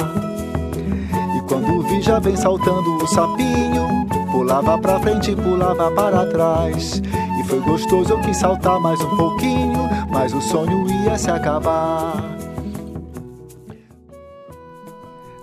E 1.37 1.41
quando 1.41 1.83
vi 1.83 2.01
já 2.01 2.17
vem 2.17 2.35
saltando 2.35 2.95
o 2.95 3.05
sapinho, 3.05 4.22
pulava 4.33 4.79
pra 4.79 4.99
frente 4.99 5.29
e 5.29 5.35
pulava 5.35 5.91
para 5.91 6.25
trás. 6.25 6.99
E 7.39 7.47
foi 7.47 7.59
gostoso, 7.59 8.13
eu 8.13 8.21
quis 8.21 8.37
saltar 8.37 8.79
mais 8.79 8.99
um 8.99 9.15
pouquinho, 9.15 9.87
mas 10.09 10.33
o 10.33 10.41
sonho 10.41 10.87
ia 11.05 11.15
se 11.19 11.29
acabar. 11.29 12.15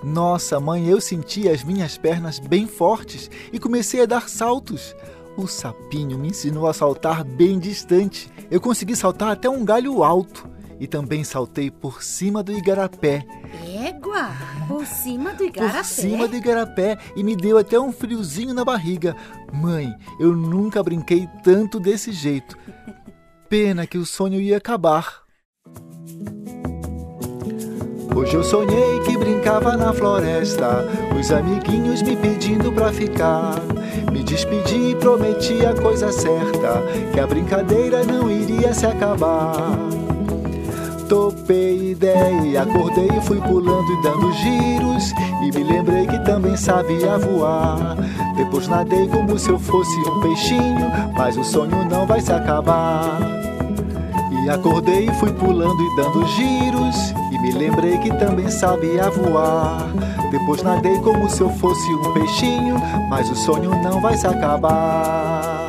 Nossa, 0.03 0.59
mãe, 0.59 0.89
eu 0.89 1.01
senti 1.01 1.49
as 1.49 1.63
minhas 1.63 1.97
pernas 1.97 2.41
bem 2.41 2.67
fortes 2.67 3.31
e 3.53 3.61
comecei 3.61 4.03
a 4.03 4.07
dar 4.07 4.29
saltos. 4.29 4.97
O 5.37 5.47
sapinho 5.47 6.19
me 6.19 6.31
ensinou 6.31 6.67
a 6.67 6.73
saltar 6.73 7.23
bem 7.23 7.61
distante. 7.61 8.29
Eu 8.51 8.61
consegui 8.61 8.97
saltar 8.97 9.31
até 9.31 9.49
um 9.49 9.65
galho 9.65 10.03
alto 10.03 10.49
e 10.81 10.87
também 10.87 11.23
saltei 11.23 11.71
por 11.71 12.03
cima 12.03 12.43
do 12.43 12.51
igarapé. 12.51 13.25
Égua! 13.85 14.31
Por 14.67 14.87
cima 14.87 15.35
do 15.35 15.45
igarapé? 15.45 15.79
Por 15.79 15.85
cima 15.85 16.27
do 16.27 16.37
igarapé 16.37 16.99
e 17.15 17.23
me 17.23 17.37
deu 17.37 17.59
até 17.59 17.79
um 17.79 17.93
friozinho 17.93 18.55
na 18.55 18.65
barriga. 18.65 19.15
Mãe, 19.53 19.95
eu 20.19 20.35
nunca 20.35 20.83
brinquei 20.83 21.29
tanto 21.45 21.79
desse 21.79 22.11
jeito. 22.11 22.57
Pena 23.49 23.87
que 23.87 23.99
o 23.99 24.07
sonho 24.07 24.41
ia 24.41 24.57
acabar. 24.57 25.23
Hoje 28.17 28.35
eu 28.35 28.43
sonhei 28.43 29.01
que 29.05 29.17
brincava 29.17 29.77
na 29.77 29.93
floresta, 29.93 30.85
os 31.19 31.31
amiguinhos 31.31 32.03
me 32.03 32.17
pedindo 32.17 32.73
pra 32.73 32.93
ficar. 32.93 33.55
Me 34.13 34.23
despedi 34.23 34.91
e 34.91 34.97
prometi 34.97 35.65
a 35.65 35.75
coisa 35.75 36.11
certa, 36.13 36.83
que 37.13 37.21
a 37.21 37.27
brincadeira 37.27 38.05
não 38.05 38.31
iria 38.31 38.75
se 38.75 38.87
acabar. 38.87 40.00
Topei 41.11 41.91
ideia, 41.91 42.63
acordei 42.63 43.09
e 43.09 43.21
fui 43.23 43.41
pulando 43.41 43.93
e 43.93 44.01
dando 44.01 44.33
giros. 44.33 45.13
E 45.43 45.51
me 45.51 45.65
lembrei 45.65 46.07
que 46.07 46.17
também 46.21 46.57
sabia 46.57 47.19
voar. 47.19 47.97
Depois 48.37 48.69
nadei 48.69 49.09
como 49.09 49.37
se 49.37 49.51
eu 49.51 49.59
fosse 49.59 49.99
um 50.09 50.21
peixinho, 50.21 50.89
mas 51.17 51.37
o 51.37 51.43
sonho 51.43 51.85
não 51.91 52.07
vai 52.07 52.21
se 52.21 52.33
acabar. 52.33 53.19
E 54.31 54.49
acordei 54.49 55.09
e 55.09 55.15
fui 55.15 55.33
pulando 55.33 55.83
e 55.83 55.97
dando 55.97 56.25
giros. 56.29 57.13
E 57.33 57.39
me 57.41 57.51
lembrei 57.55 57.99
que 57.99 58.15
também 58.15 58.49
sabia 58.49 59.11
voar. 59.11 59.89
Depois 60.31 60.63
nadei 60.63 60.97
como 61.01 61.29
se 61.29 61.41
eu 61.41 61.51
fosse 61.51 61.93
um 61.93 62.13
peixinho, 62.13 62.77
mas 63.09 63.29
o 63.29 63.35
sonho 63.35 63.71
não 63.83 64.01
vai 64.01 64.17
se 64.17 64.29
acabar. 64.29 65.60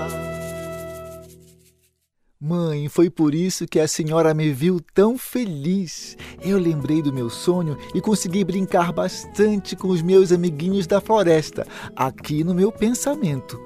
Mãe, 2.52 2.90
foi 2.90 3.10
por 3.10 3.34
isso 3.34 3.66
que 3.66 3.80
a 3.80 3.88
senhora 3.88 4.34
me 4.34 4.52
viu 4.52 4.82
tão 4.94 5.18
feliz. 5.18 6.18
Eu 6.42 6.60
lembrei 6.60 7.02
do 7.02 7.14
meu 7.14 7.30
sonho 7.30 7.78
e 7.96 8.02
consegui 8.02 8.44
brincar 8.44 8.92
bastante 8.92 9.74
com 9.74 9.88
os 9.88 10.02
meus 10.02 10.34
amiguinhos 10.34 10.86
da 10.86 11.00
floresta, 11.00 11.66
aqui 11.96 12.44
no 12.44 12.54
meu 12.54 12.70
pensamento. 12.70 13.58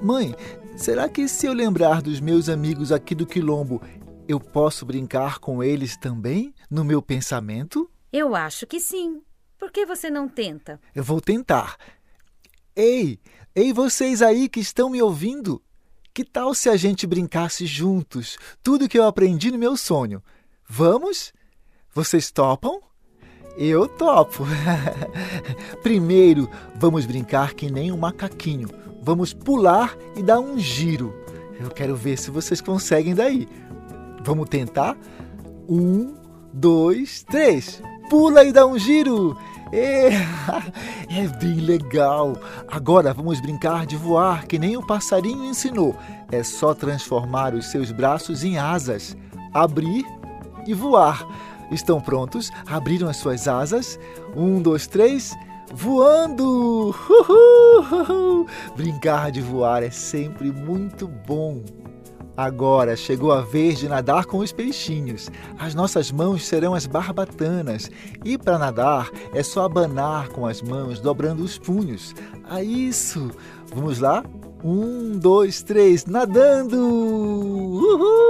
Mãe, 0.00 0.34
será 0.78 1.10
que 1.10 1.28
se 1.28 1.44
eu 1.44 1.52
lembrar 1.52 2.00
dos 2.00 2.18
meus 2.18 2.48
amigos 2.48 2.90
aqui 2.90 3.14
do 3.14 3.26
Quilombo, 3.26 3.82
eu 4.26 4.40
posso 4.40 4.86
brincar 4.86 5.38
com 5.38 5.62
eles 5.62 5.98
também 5.98 6.54
no 6.70 6.86
meu 6.86 7.02
pensamento? 7.02 7.86
Eu 8.10 8.34
acho 8.34 8.66
que 8.66 8.80
sim. 8.80 9.20
Por 9.58 9.70
que 9.70 9.84
você 9.84 10.08
não 10.08 10.26
tenta? 10.26 10.80
Eu 10.94 11.04
vou 11.04 11.20
tentar. 11.20 11.76
Ei, 12.74 13.20
ei 13.54 13.74
vocês 13.74 14.22
aí 14.22 14.48
que 14.48 14.60
estão 14.60 14.88
me 14.88 15.02
ouvindo. 15.02 15.62
Que 16.16 16.24
tal 16.24 16.54
se 16.54 16.70
a 16.70 16.76
gente 16.78 17.06
brincasse 17.06 17.66
juntos 17.66 18.38
tudo 18.62 18.88
que 18.88 18.98
eu 18.98 19.04
aprendi 19.04 19.50
no 19.50 19.58
meu 19.58 19.76
sonho? 19.76 20.22
Vamos? 20.66 21.30
Vocês 21.92 22.30
topam? 22.30 22.80
Eu 23.54 23.86
topo. 23.86 24.46
Primeiro, 25.82 26.48
vamos 26.74 27.04
brincar 27.04 27.52
que 27.52 27.70
nem 27.70 27.92
um 27.92 27.98
macaquinho. 27.98 28.70
Vamos 29.02 29.34
pular 29.34 29.94
e 30.16 30.22
dar 30.22 30.40
um 30.40 30.58
giro. 30.58 31.14
Eu 31.60 31.68
quero 31.68 31.94
ver 31.94 32.16
se 32.16 32.30
vocês 32.30 32.62
conseguem 32.62 33.14
daí. 33.14 33.46
Vamos 34.24 34.48
tentar? 34.48 34.96
Um, 35.68 36.14
dois, 36.50 37.22
três. 37.24 37.82
Pula 38.08 38.42
e 38.42 38.52
dá 38.52 38.64
um 38.64 38.78
giro. 38.78 39.36
É, 39.72 40.08
é 41.10 41.28
bem 41.38 41.56
legal. 41.56 42.36
Agora 42.68 43.12
vamos 43.12 43.40
brincar 43.40 43.86
de 43.86 43.96
voar 43.96 44.46
que 44.46 44.58
nem 44.58 44.76
o 44.76 44.86
passarinho 44.86 45.44
ensinou. 45.44 45.96
É 46.30 46.42
só 46.42 46.74
transformar 46.74 47.54
os 47.54 47.66
seus 47.66 47.90
braços 47.90 48.44
em 48.44 48.58
asas, 48.58 49.16
abrir 49.52 50.04
e 50.66 50.74
voar. 50.74 51.26
Estão 51.70 52.00
prontos? 52.00 52.50
Abriram 52.66 53.08
as 53.08 53.16
suas 53.16 53.48
asas? 53.48 53.98
Um, 54.36 54.62
dois, 54.62 54.86
três. 54.86 55.34
Voando! 55.74 56.94
Uhul! 57.10 58.46
Brincar 58.76 59.32
de 59.32 59.40
voar 59.40 59.82
é 59.82 59.90
sempre 59.90 60.52
muito 60.52 61.08
bom. 61.08 61.62
Agora 62.36 62.94
chegou 62.96 63.32
a 63.32 63.40
vez 63.40 63.78
de 63.78 63.88
nadar 63.88 64.26
com 64.26 64.38
os 64.38 64.52
peixinhos. 64.52 65.30
As 65.58 65.74
nossas 65.74 66.12
mãos 66.12 66.44
serão 66.44 66.74
as 66.74 66.86
barbatanas. 66.86 67.90
E 68.24 68.36
para 68.36 68.58
nadar 68.58 69.10
é 69.32 69.42
só 69.42 69.64
abanar 69.64 70.28
com 70.28 70.44
as 70.46 70.60
mãos, 70.60 71.00
dobrando 71.00 71.42
os 71.42 71.56
punhos. 71.56 72.14
Ah, 72.44 72.62
isso! 72.62 73.30
Vamos 73.74 74.00
lá? 74.00 74.22
Um, 74.62 75.18
dois, 75.18 75.62
três, 75.62 76.04
nadando! 76.04 76.76
Uhul! 77.86 78.26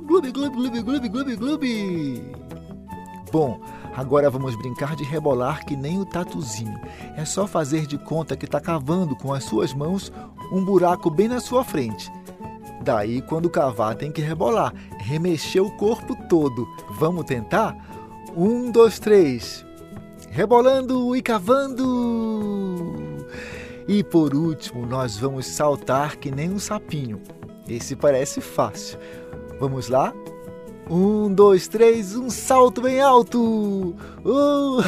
Gloob, 0.00 0.32
gloob, 0.32 0.80
gloob, 0.82 1.08
gloob, 1.08 1.36
gloob! 1.36 2.24
Bom, 3.30 3.60
agora 3.94 4.30
vamos 4.30 4.56
brincar 4.56 4.96
de 4.96 5.04
rebolar 5.04 5.66
que 5.66 5.76
nem 5.76 6.00
o 6.00 6.06
tatuzinho. 6.06 6.80
É 7.16 7.24
só 7.26 7.46
fazer 7.46 7.86
de 7.86 7.98
conta 7.98 8.36
que 8.36 8.46
está 8.46 8.60
cavando 8.60 9.14
com 9.16 9.34
as 9.34 9.44
suas 9.44 9.74
mãos 9.74 10.10
um 10.50 10.64
buraco 10.64 11.10
bem 11.10 11.28
na 11.28 11.40
sua 11.40 11.62
frente. 11.64 12.10
Daí, 12.86 13.20
quando 13.20 13.50
cavar, 13.50 13.96
tem 13.96 14.12
que 14.12 14.20
rebolar, 14.20 14.72
remexer 15.00 15.60
o 15.60 15.72
corpo 15.72 16.16
todo. 16.28 16.68
Vamos 16.92 17.24
tentar? 17.24 17.76
Um, 18.36 18.70
dois, 18.70 19.00
três. 19.00 19.66
Rebolando 20.30 21.16
e 21.16 21.20
cavando. 21.20 23.26
E 23.88 24.04
por 24.04 24.36
último, 24.36 24.86
nós 24.86 25.18
vamos 25.18 25.46
saltar 25.46 26.14
que 26.14 26.30
nem 26.30 26.48
um 26.48 26.60
sapinho. 26.60 27.20
Esse 27.68 27.96
parece 27.96 28.40
fácil. 28.40 29.00
Vamos 29.58 29.88
lá? 29.88 30.14
Um, 30.88 31.34
dois, 31.34 31.66
três, 31.66 32.14
um 32.14 32.30
salto 32.30 32.82
bem 32.82 33.00
alto! 33.00 33.96
Uh, 34.24 34.80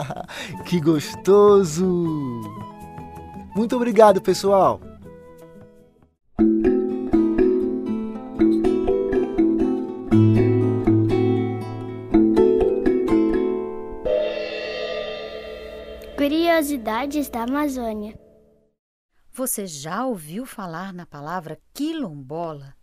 que 0.64 0.80
gostoso! 0.80 1.84
Muito 3.54 3.76
obrigado, 3.76 4.22
pessoal! 4.22 4.80
Curiosidades 16.52 17.30
da 17.30 17.44
Amazônia. 17.44 18.14
Você 19.32 19.66
já 19.66 20.04
ouviu 20.04 20.44
falar 20.44 20.92
na 20.92 21.06
palavra 21.06 21.58
quilombola? 21.72 22.74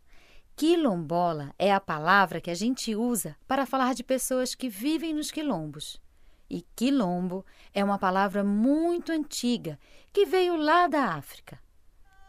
Quilombola 0.56 1.54
é 1.56 1.72
a 1.72 1.80
palavra 1.80 2.42
que 2.42 2.50
a 2.50 2.56
gente 2.56 2.96
usa 2.96 3.38
para 3.48 3.68
falar 3.68 3.94
de 3.94 4.04
pessoas 4.04 4.56
que 4.56 4.68
vivem 4.68 5.14
nos 5.14 5.30
quilombos. 5.30 6.02
E 6.50 6.66
quilombo 6.76 7.46
é 7.72 7.84
uma 7.84 8.00
palavra 8.00 8.44
muito 8.44 9.12
antiga 9.12 9.78
que 10.12 10.26
veio 10.26 10.56
lá 10.56 10.88
da 10.88 11.14
África. 11.14 11.60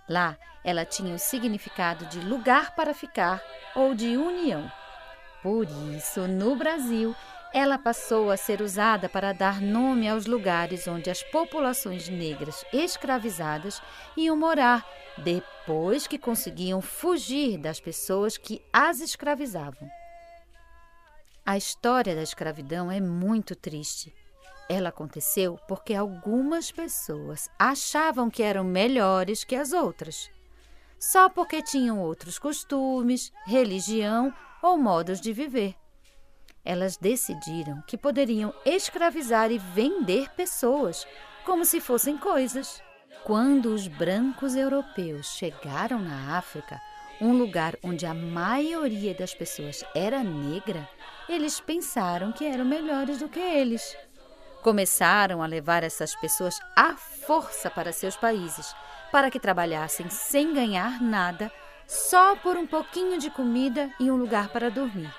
Lá, 0.06 0.36
ela 0.62 0.84
tinha 0.84 1.14
o 1.14 1.18
significado 1.18 2.04
de 2.04 2.20
lugar 2.20 2.74
para 2.74 2.92
ficar 2.92 3.42
ou 3.74 3.94
de 3.94 4.14
união. 4.14 4.70
Por 5.42 5.66
isso, 5.96 6.28
no 6.28 6.54
Brasil, 6.54 7.16
ela 7.52 7.76
passou 7.76 8.30
a 8.30 8.36
ser 8.36 8.62
usada 8.62 9.08
para 9.08 9.32
dar 9.32 9.60
nome 9.60 10.08
aos 10.08 10.26
lugares 10.26 10.86
onde 10.86 11.10
as 11.10 11.22
populações 11.22 12.08
negras 12.08 12.64
escravizadas 12.72 13.82
iam 14.16 14.36
morar 14.36 14.86
depois 15.18 16.06
que 16.06 16.18
conseguiam 16.18 16.80
fugir 16.80 17.58
das 17.58 17.80
pessoas 17.80 18.36
que 18.36 18.62
as 18.72 19.00
escravizavam. 19.00 19.90
A 21.44 21.56
história 21.56 22.14
da 22.14 22.22
escravidão 22.22 22.90
é 22.90 23.00
muito 23.00 23.56
triste. 23.56 24.14
Ela 24.68 24.90
aconteceu 24.90 25.58
porque 25.66 25.94
algumas 25.94 26.70
pessoas 26.70 27.48
achavam 27.58 28.30
que 28.30 28.44
eram 28.44 28.62
melhores 28.62 29.42
que 29.42 29.56
as 29.56 29.72
outras, 29.72 30.30
só 31.00 31.28
porque 31.28 31.60
tinham 31.60 31.98
outros 31.98 32.38
costumes, 32.38 33.32
religião 33.46 34.32
ou 34.62 34.78
modos 34.78 35.20
de 35.20 35.32
viver 35.32 35.74
elas 36.64 36.96
decidiram 36.96 37.82
que 37.86 37.96
poderiam 37.96 38.52
escravizar 38.64 39.50
e 39.50 39.58
vender 39.58 40.30
pessoas 40.30 41.06
como 41.44 41.64
se 41.64 41.80
fossem 41.80 42.16
coisas. 42.16 42.82
Quando 43.24 43.74
os 43.74 43.86
brancos 43.86 44.54
europeus 44.54 45.34
chegaram 45.34 45.98
na 45.98 46.38
África, 46.38 46.80
um 47.20 47.32
lugar 47.32 47.76
onde 47.82 48.06
a 48.06 48.14
maioria 48.14 49.14
das 49.14 49.34
pessoas 49.34 49.84
era 49.94 50.22
negra, 50.22 50.88
eles 51.28 51.60
pensaram 51.60 52.32
que 52.32 52.46
eram 52.46 52.64
melhores 52.64 53.18
do 53.18 53.28
que 53.28 53.38
eles. 53.38 53.96
Começaram 54.62 55.42
a 55.42 55.46
levar 55.46 55.82
essas 55.82 56.14
pessoas 56.16 56.58
à 56.74 56.94
força 56.94 57.70
para 57.70 57.92
seus 57.92 58.16
países, 58.16 58.74
para 59.12 59.30
que 59.30 59.40
trabalhassem 59.40 60.08
sem 60.08 60.54
ganhar 60.54 61.00
nada, 61.00 61.50
só 61.86 62.36
por 62.36 62.56
um 62.56 62.66
pouquinho 62.66 63.18
de 63.18 63.30
comida 63.30 63.90
e 63.98 64.10
um 64.10 64.16
lugar 64.16 64.48
para 64.48 64.70
dormir. 64.70 65.12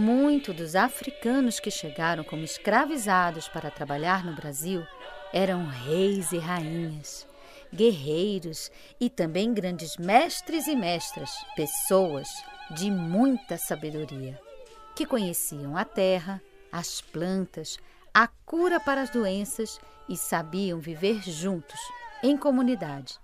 Muitos 0.00 0.54
dos 0.54 0.76
africanos 0.76 1.58
que 1.58 1.72
chegaram 1.72 2.22
como 2.22 2.44
escravizados 2.44 3.48
para 3.48 3.68
trabalhar 3.68 4.24
no 4.24 4.32
Brasil 4.32 4.86
eram 5.32 5.66
reis 5.66 6.30
e 6.30 6.38
rainhas, 6.38 7.26
guerreiros 7.74 8.70
e 9.00 9.10
também 9.10 9.52
grandes 9.52 9.96
mestres 9.96 10.68
e 10.68 10.76
mestras, 10.76 11.32
pessoas 11.56 12.28
de 12.70 12.92
muita 12.92 13.58
sabedoria, 13.58 14.40
que 14.94 15.04
conheciam 15.04 15.76
a 15.76 15.84
terra, 15.84 16.40
as 16.70 17.00
plantas, 17.00 17.76
a 18.14 18.28
cura 18.46 18.78
para 18.78 19.02
as 19.02 19.10
doenças 19.10 19.80
e 20.08 20.16
sabiam 20.16 20.78
viver 20.78 21.28
juntos, 21.28 21.80
em 22.22 22.36
comunidade. 22.36 23.18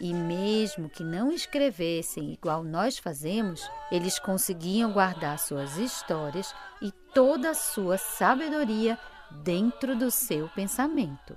E 0.00 0.14
mesmo 0.14 0.88
que 0.88 1.02
não 1.02 1.32
escrevessem 1.32 2.32
igual 2.32 2.62
nós 2.62 2.98
fazemos, 2.98 3.68
eles 3.90 4.18
conseguiam 4.18 4.92
guardar 4.92 5.38
suas 5.38 5.76
histórias 5.76 6.54
e 6.80 6.92
toda 7.12 7.50
a 7.50 7.54
sua 7.54 7.98
sabedoria 7.98 8.96
dentro 9.42 9.96
do 9.96 10.08
seu 10.10 10.48
pensamento. 10.50 11.36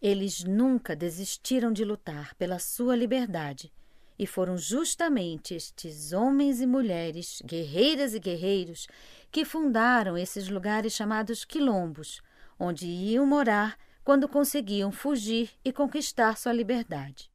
Eles 0.00 0.44
nunca 0.44 0.94
desistiram 0.94 1.72
de 1.72 1.84
lutar 1.84 2.36
pela 2.36 2.60
sua 2.60 2.94
liberdade, 2.94 3.72
e 4.16 4.26
foram 4.26 4.56
justamente 4.56 5.54
estes 5.54 6.12
homens 6.12 6.60
e 6.60 6.66
mulheres, 6.66 7.42
guerreiras 7.44 8.14
e 8.14 8.20
guerreiros, 8.20 8.86
que 9.30 9.44
fundaram 9.44 10.16
esses 10.16 10.48
lugares 10.48 10.92
chamados 10.92 11.44
quilombos, 11.44 12.20
onde 12.58 12.86
iam 12.86 13.26
morar 13.26 13.76
quando 14.04 14.28
conseguiam 14.28 14.90
fugir 14.90 15.50
e 15.64 15.72
conquistar 15.72 16.36
sua 16.36 16.52
liberdade. 16.52 17.30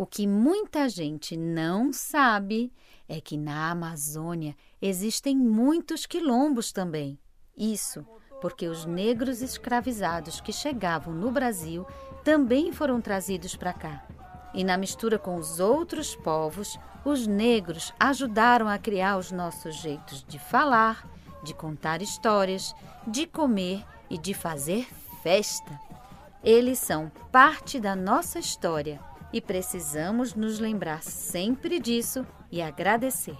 O 0.00 0.06
que 0.06 0.26
muita 0.26 0.88
gente 0.88 1.36
não 1.36 1.92
sabe 1.92 2.72
é 3.06 3.20
que 3.20 3.36
na 3.36 3.70
Amazônia 3.70 4.56
existem 4.80 5.36
muitos 5.36 6.06
quilombos 6.06 6.72
também. 6.72 7.18
Isso 7.54 8.06
porque 8.40 8.66
os 8.66 8.86
negros 8.86 9.42
escravizados 9.42 10.40
que 10.40 10.54
chegavam 10.54 11.12
no 11.12 11.30
Brasil 11.30 11.86
também 12.24 12.72
foram 12.72 12.98
trazidos 12.98 13.54
para 13.54 13.74
cá. 13.74 14.02
E 14.54 14.64
na 14.64 14.78
mistura 14.78 15.18
com 15.18 15.36
os 15.36 15.60
outros 15.60 16.16
povos, 16.16 16.78
os 17.04 17.26
negros 17.26 17.92
ajudaram 18.00 18.68
a 18.68 18.78
criar 18.78 19.18
os 19.18 19.30
nossos 19.30 19.76
jeitos 19.76 20.24
de 20.26 20.38
falar, 20.38 21.06
de 21.44 21.52
contar 21.52 22.00
histórias, 22.00 22.74
de 23.06 23.26
comer 23.26 23.84
e 24.08 24.16
de 24.16 24.32
fazer 24.32 24.88
festa. 25.22 25.78
Eles 26.42 26.78
são 26.78 27.12
parte 27.30 27.78
da 27.78 27.94
nossa 27.94 28.38
história 28.38 29.09
e 29.32 29.40
precisamos 29.40 30.34
nos 30.34 30.58
lembrar 30.58 31.02
sempre 31.02 31.78
disso 31.78 32.26
e 32.50 32.60
agradecer. 32.60 33.36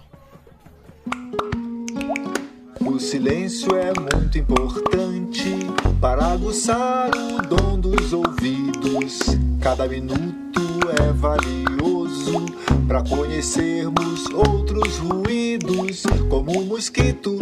O 2.85 2.99
silêncio 2.99 3.75
é 3.75 3.91
muito 3.99 4.37
importante 4.37 5.57
para 5.99 6.25
aguçar 6.25 7.09
o 7.09 7.41
dom 7.41 7.79
dos 7.79 8.11
ouvidos. 8.11 9.19
Cada 9.61 9.87
minuto 9.87 10.61
é 10.99 11.11
valioso 11.13 12.45
para 12.87 13.03
conhecermos 13.03 14.25
outros 14.33 14.97
ruídos, 14.97 16.03
como 16.29 16.59
o 16.59 16.65
mosquito, 16.65 17.37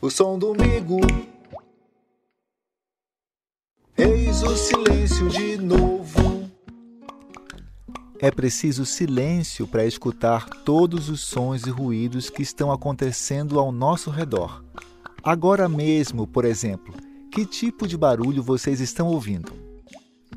o 0.00 0.10
som 0.10 0.38
do 0.38 0.54
migo. 0.54 1.00
Eis 4.02 4.42
o 4.42 4.56
silêncio 4.56 5.28
de 5.28 5.58
novo 5.58 6.48
é 8.18 8.30
preciso 8.30 8.86
silêncio 8.86 9.66
para 9.66 9.84
escutar 9.84 10.48
todos 10.64 11.10
os 11.10 11.20
sons 11.20 11.66
e 11.66 11.70
ruídos 11.70 12.30
que 12.30 12.40
estão 12.40 12.72
acontecendo 12.72 13.58
ao 13.58 13.70
nosso 13.70 14.08
redor. 14.10 14.64
Agora 15.22 15.68
mesmo, 15.68 16.26
por 16.26 16.46
exemplo, 16.46 16.94
que 17.30 17.44
tipo 17.44 17.86
de 17.86 17.98
barulho 17.98 18.42
vocês 18.42 18.80
estão 18.80 19.06
ouvindo? 19.08 19.52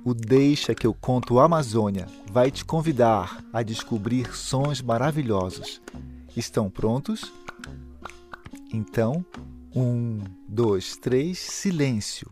O 0.04 0.14
Deixa 0.14 0.76
que 0.76 0.86
eu 0.86 0.94
conto 0.94 1.40
Amazônia 1.40 2.08
vai 2.30 2.52
te 2.52 2.66
convidar 2.66 3.42
a 3.54 3.64
descobrir 3.64 4.36
sons 4.36 4.82
maravilhosos. 4.82 5.82
Estão 6.36 6.70
prontos? 6.70 7.32
Então, 8.74 9.26
um, 9.74 10.20
dois, 10.50 10.98
três, 10.98 11.40
silêncio. 11.40 12.30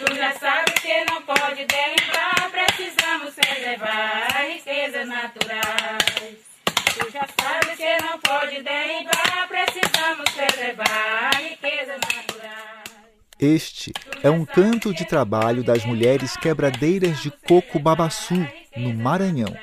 Tu 0.00 0.14
já 0.14 0.32
sabe 0.32 0.72
que 0.80 1.04
não 1.04 1.22
pode 1.22 1.64
derribar, 1.66 2.50
precisamos 2.50 3.34
preservar 3.34 4.28
as 4.34 4.46
riquezas 4.46 5.06
naturais. 5.06 6.38
Tu 6.94 7.10
Já 7.12 7.26
sabe 7.38 7.76
que 7.76 8.02
não 8.02 8.18
pode 8.18 8.62
derribar, 8.62 9.48
precisamos 9.48 10.30
preservar 10.30 11.30
a 11.34 11.36
riqueza 11.36 11.92
natural. 11.98 12.80
Este 13.40 13.90
é 14.22 14.28
um 14.28 14.44
canto 14.44 14.92
de 14.92 15.06
trabalho 15.06 15.64
das 15.64 15.82
mulheres 15.86 16.36
quebradeiras 16.36 17.22
de 17.22 17.30
coco 17.30 17.78
babaçu, 17.78 18.34
no 18.76 18.92
Maranhão. 18.92 19.56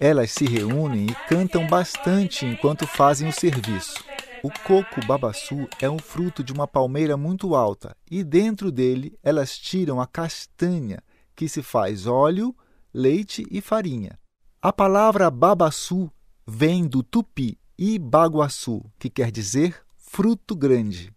Elas 0.00 0.30
se 0.30 0.46
reúnem 0.46 1.08
e 1.10 1.14
cantam 1.28 1.66
bastante 1.66 2.46
enquanto 2.46 2.86
fazem 2.86 3.28
o 3.28 3.32
serviço. 3.32 4.02
O 4.42 4.50
coco 4.50 5.04
babaçu 5.06 5.68
é 5.82 5.90
um 5.90 5.98
fruto 5.98 6.42
de 6.42 6.50
uma 6.50 6.66
palmeira 6.66 7.14
muito 7.14 7.54
alta 7.54 7.94
e 8.10 8.24
dentro 8.24 8.72
dele 8.72 9.18
elas 9.22 9.58
tiram 9.58 10.00
a 10.00 10.06
castanha, 10.06 11.02
que 11.36 11.46
se 11.46 11.62
faz 11.62 12.06
óleo, 12.06 12.56
leite 12.92 13.46
e 13.50 13.60
farinha. 13.60 14.18
A 14.62 14.72
palavra 14.72 15.30
babaçu 15.30 16.10
vem 16.46 16.88
do 16.88 17.02
tupi 17.02 17.58
ibaguaçu, 17.76 18.82
que 18.98 19.10
quer 19.10 19.30
dizer 19.30 19.76
fruto 19.94 20.56
grande. 20.56 21.12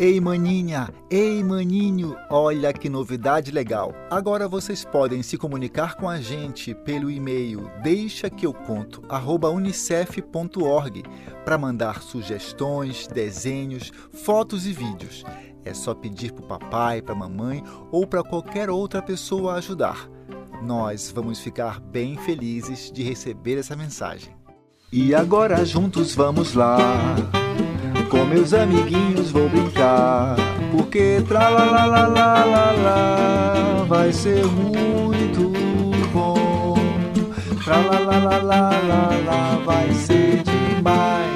Ei, 0.00 0.18
maninha! 0.18 0.88
Ei, 1.10 1.44
maninho! 1.44 2.16
Olha 2.30 2.72
que 2.72 2.88
novidade 2.88 3.50
legal! 3.50 3.94
Agora 4.10 4.48
vocês 4.48 4.82
podem 4.82 5.22
se 5.22 5.36
comunicar 5.36 5.94
com 5.96 6.08
a 6.08 6.18
gente 6.18 6.74
pelo 6.74 7.10
e-mail 7.10 7.70
deixa 7.82 8.30
que 8.30 8.46
eu 8.46 8.54
conto 8.54 9.02
unicef.org 9.52 11.02
para 11.44 11.58
mandar 11.58 12.00
sugestões, 12.00 13.06
desenhos, 13.08 13.92
fotos 14.24 14.66
e 14.66 14.72
vídeos. 14.72 15.22
É 15.66 15.74
só 15.74 15.94
pedir 15.94 16.32
para 16.32 16.44
o 16.44 16.48
papai, 16.48 17.02
para 17.02 17.12
a 17.12 17.18
mamãe 17.18 17.62
ou 17.92 18.06
para 18.06 18.22
qualquer 18.22 18.70
outra 18.70 19.02
pessoa 19.02 19.56
ajudar. 19.56 20.08
Nós 20.62 21.12
vamos 21.14 21.40
ficar 21.40 21.78
bem 21.78 22.16
felizes 22.16 22.90
de 22.90 23.02
receber 23.02 23.58
essa 23.58 23.76
mensagem. 23.76 24.34
E 24.90 25.14
agora 25.14 25.62
juntos 25.62 26.14
vamos 26.14 26.54
lá 26.54 26.78
com 28.10 28.24
meus 28.24 28.52
amiguinhos 28.52 29.30
vou 29.30 29.48
brincar, 29.48 30.34
porque 30.72 31.22
tra 31.28 31.48
la 31.48 31.64
la 31.64 31.86
la 31.86 32.06
la 32.08 32.44
la 32.44 32.70
la 32.72 33.84
vai 33.84 34.12
ser 34.12 34.44
muito 34.46 35.48
bom. 36.12 36.74
Tra 37.64 37.78
la 37.78 38.00
la 38.00 38.18
la 38.18 38.38
la 38.42 38.70
la 38.80 39.08
la 39.24 39.56
vai 39.64 39.94
ser 39.94 40.42
demais. 40.42 41.30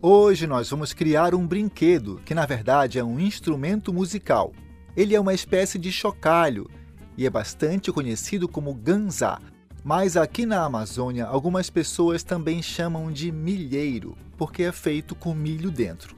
Hoje 0.00 0.46
nós 0.46 0.70
vamos 0.70 0.92
criar 0.92 1.34
um 1.34 1.44
brinquedo 1.44 2.20
que 2.24 2.32
na 2.32 2.46
verdade 2.46 3.00
é 3.00 3.04
um 3.04 3.18
instrumento 3.18 3.92
musical. 3.92 4.52
Ele 4.96 5.16
é 5.16 5.20
uma 5.20 5.34
espécie 5.34 5.78
de 5.80 5.90
chocalho 5.90 6.70
e 7.18 7.26
é 7.26 7.30
bastante 7.30 7.90
conhecido 7.90 8.46
como 8.48 8.72
ganzá, 8.72 9.40
mas 9.84 10.16
aqui 10.16 10.46
na 10.46 10.64
Amazônia, 10.64 11.26
algumas 11.26 11.68
pessoas 11.68 12.22
também 12.22 12.62
chamam 12.62 13.10
de 13.10 13.32
milheiro, 13.32 14.16
porque 14.36 14.62
é 14.62 14.72
feito 14.72 15.14
com 15.14 15.34
milho 15.34 15.70
dentro. 15.70 16.16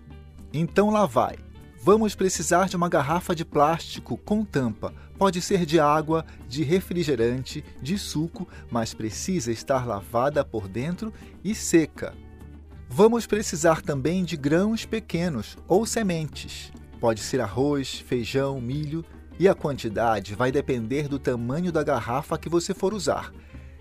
Então 0.53 0.90
lá 0.90 1.07
vai. 1.07 1.37
Vamos 1.83 2.14
precisar 2.14 2.68
de 2.68 2.77
uma 2.77 2.88
garrafa 2.88 3.35
de 3.35 3.44
plástico 3.44 4.16
com 4.16 4.44
tampa. 4.44 4.94
Pode 5.18 5.42
ser 5.42 5.66
de 5.66 5.79
água, 5.79 6.24
de 6.48 6.62
refrigerante, 6.62 7.64
de 7.83 7.98
suco, 7.98 8.48
mas 8.70 8.94
precisa 8.94 9.53
estar 9.53 9.87
lavada 9.87 10.44
por 10.44 10.66
dentro 10.66 11.12
e 11.42 11.55
seca. 11.55 12.14
Vamos 12.88 13.27
precisar 13.27 13.83
também 13.83 14.24
de 14.24 14.37
grãos 14.37 14.87
pequenos 14.87 15.59
ou 15.66 15.85
sementes. 15.85 16.72
Pode 17.00 17.20
ser 17.20 17.40
arroz, 17.40 17.94
feijão, 17.98 18.61
milho, 18.61 19.05
e 19.38 19.48
a 19.48 19.55
quantidade 19.55 20.35
vai 20.35 20.53
depender 20.53 21.09
do 21.09 21.18
tamanho 21.18 21.72
da 21.72 21.83
garrafa 21.83 22.38
que 22.38 22.48
você 22.48 22.72
for 22.72 22.94
usar. 22.94 23.33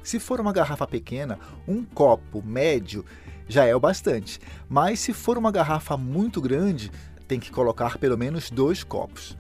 Se 0.04 0.20
for 0.20 0.40
uma 0.40 0.52
garrafa 0.52 0.86
pequena, 0.86 1.40
um 1.68 1.84
copo 1.84 2.44
médio 2.44 3.06
já 3.48 3.66
é 3.66 3.76
o 3.76 3.80
bastante. 3.80 4.40
Mas 4.70 5.00
se 5.00 5.14
for 5.14 5.38
uma 5.38 5.52
garrafa 5.52 5.96
muito 5.98 6.42
grande, 6.42 6.92
tem 7.28 7.40
que 7.40 7.52
colocar 7.52 7.98
pelo 7.98 8.18
menos 8.18 8.50
dois 8.50 8.84
copos. 8.84 9.38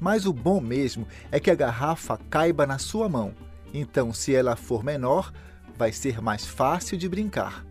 Mas 0.00 0.26
o 0.26 0.32
bom 0.32 0.60
mesmo 0.60 1.06
é 1.30 1.38
que 1.38 1.50
a 1.50 1.54
garrafa 1.54 2.18
caiba 2.30 2.66
na 2.66 2.78
sua 2.78 3.08
mão. 3.08 3.34
Então, 3.72 4.12
se 4.12 4.34
ela 4.34 4.56
for 4.56 4.82
menor, 4.82 5.32
vai 5.76 5.92
ser 5.92 6.20
mais 6.20 6.46
fácil 6.46 6.98
de 6.98 7.08
brincar. 7.08 7.64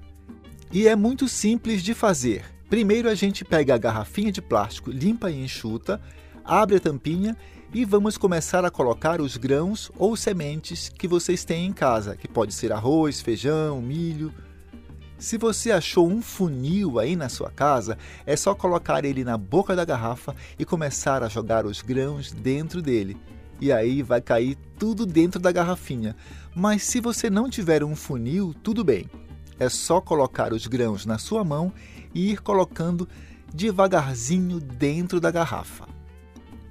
E 0.71 0.87
é 0.87 0.95
muito 0.95 1.27
simples 1.27 1.83
de 1.83 1.93
fazer. 1.93 2.45
Primeiro 2.69 3.09
a 3.09 3.15
gente 3.15 3.43
pega 3.43 3.75
a 3.75 3.77
garrafinha 3.77 4.31
de 4.31 4.41
plástico 4.41 4.89
limpa 4.89 5.29
e 5.29 5.43
enxuta, 5.43 6.01
abre 6.45 6.77
a 6.77 6.79
tampinha 6.79 7.35
e 7.73 7.85
vamos 7.85 8.17
começar 8.17 8.65
a 8.65 8.71
colocar 8.71 9.21
os 9.21 9.37
grãos 9.37 9.89
ou 9.97 10.15
sementes 10.17 10.89
que 10.89 11.07
vocês 11.07 11.45
têm 11.45 11.67
em 11.67 11.71
casa, 11.71 12.17
que 12.17 12.27
pode 12.27 12.53
ser 12.53 12.71
arroz, 12.71 13.21
feijão, 13.21 13.81
milho. 13.81 14.33
Se 15.17 15.37
você 15.37 15.71
achou 15.71 16.09
um 16.09 16.21
funil 16.21 16.99
aí 16.99 17.15
na 17.15 17.29
sua 17.29 17.49
casa, 17.49 17.97
é 18.25 18.35
só 18.35 18.53
colocar 18.53 19.05
ele 19.05 19.23
na 19.23 19.37
boca 19.37 19.73
da 19.73 19.85
garrafa 19.85 20.35
e 20.59 20.65
começar 20.65 21.23
a 21.23 21.29
jogar 21.29 21.65
os 21.65 21.81
grãos 21.81 22.33
dentro 22.33 22.81
dele. 22.81 23.15
E 23.61 23.71
aí 23.71 24.01
vai 24.01 24.19
cair 24.19 24.57
tudo 24.77 25.05
dentro 25.05 25.39
da 25.39 25.51
garrafinha. 25.51 26.15
Mas 26.53 26.83
se 26.83 26.99
você 26.99 27.29
não 27.29 27.49
tiver 27.49 27.83
um 27.85 27.95
funil, 27.95 28.53
tudo 28.61 28.83
bem. 28.83 29.09
É 29.57 29.69
só 29.69 30.01
colocar 30.01 30.51
os 30.51 30.67
grãos 30.67 31.05
na 31.05 31.17
sua 31.17 31.43
mão 31.43 31.71
e 32.13 32.31
ir 32.31 32.41
colocando 32.41 33.07
devagarzinho 33.53 34.59
dentro 34.59 35.21
da 35.21 35.31
garrafa. 35.31 36.00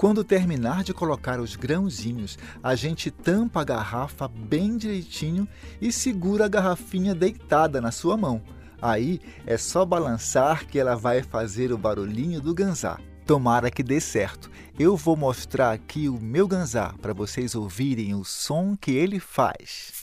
Quando 0.00 0.24
terminar 0.24 0.82
de 0.82 0.94
colocar 0.94 1.38
os 1.40 1.54
grãozinhos, 1.54 2.38
a 2.62 2.74
gente 2.74 3.10
tampa 3.10 3.60
a 3.60 3.64
garrafa 3.64 4.26
bem 4.26 4.78
direitinho 4.78 5.46
e 5.78 5.92
segura 5.92 6.46
a 6.46 6.48
garrafinha 6.48 7.14
deitada 7.14 7.82
na 7.82 7.90
sua 7.92 8.16
mão. 8.16 8.40
Aí 8.80 9.20
é 9.44 9.58
só 9.58 9.84
balançar 9.84 10.64
que 10.64 10.78
ela 10.78 10.96
vai 10.96 11.22
fazer 11.22 11.70
o 11.70 11.76
barulhinho 11.76 12.40
do 12.40 12.54
ganzá. 12.54 12.98
Tomara 13.26 13.70
que 13.70 13.82
dê 13.82 14.00
certo. 14.00 14.50
Eu 14.78 14.96
vou 14.96 15.18
mostrar 15.18 15.70
aqui 15.70 16.08
o 16.08 16.18
meu 16.18 16.48
ganzá 16.48 16.94
para 17.02 17.12
vocês 17.12 17.54
ouvirem 17.54 18.14
o 18.14 18.24
som 18.24 18.74
que 18.80 18.92
ele 18.92 19.20
faz. 19.20 19.99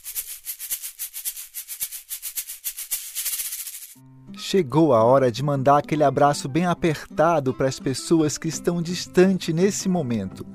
Chegou 4.38 4.94
a 4.94 5.02
hora 5.02 5.32
de 5.32 5.42
mandar 5.42 5.78
aquele 5.78 6.04
abraço 6.04 6.48
bem 6.48 6.64
apertado 6.64 7.52
para 7.52 7.66
as 7.66 7.80
pessoas 7.80 8.38
que 8.38 8.46
estão 8.46 8.80
distante 8.80 9.52
nesse 9.52 9.88
momento. 9.88 10.46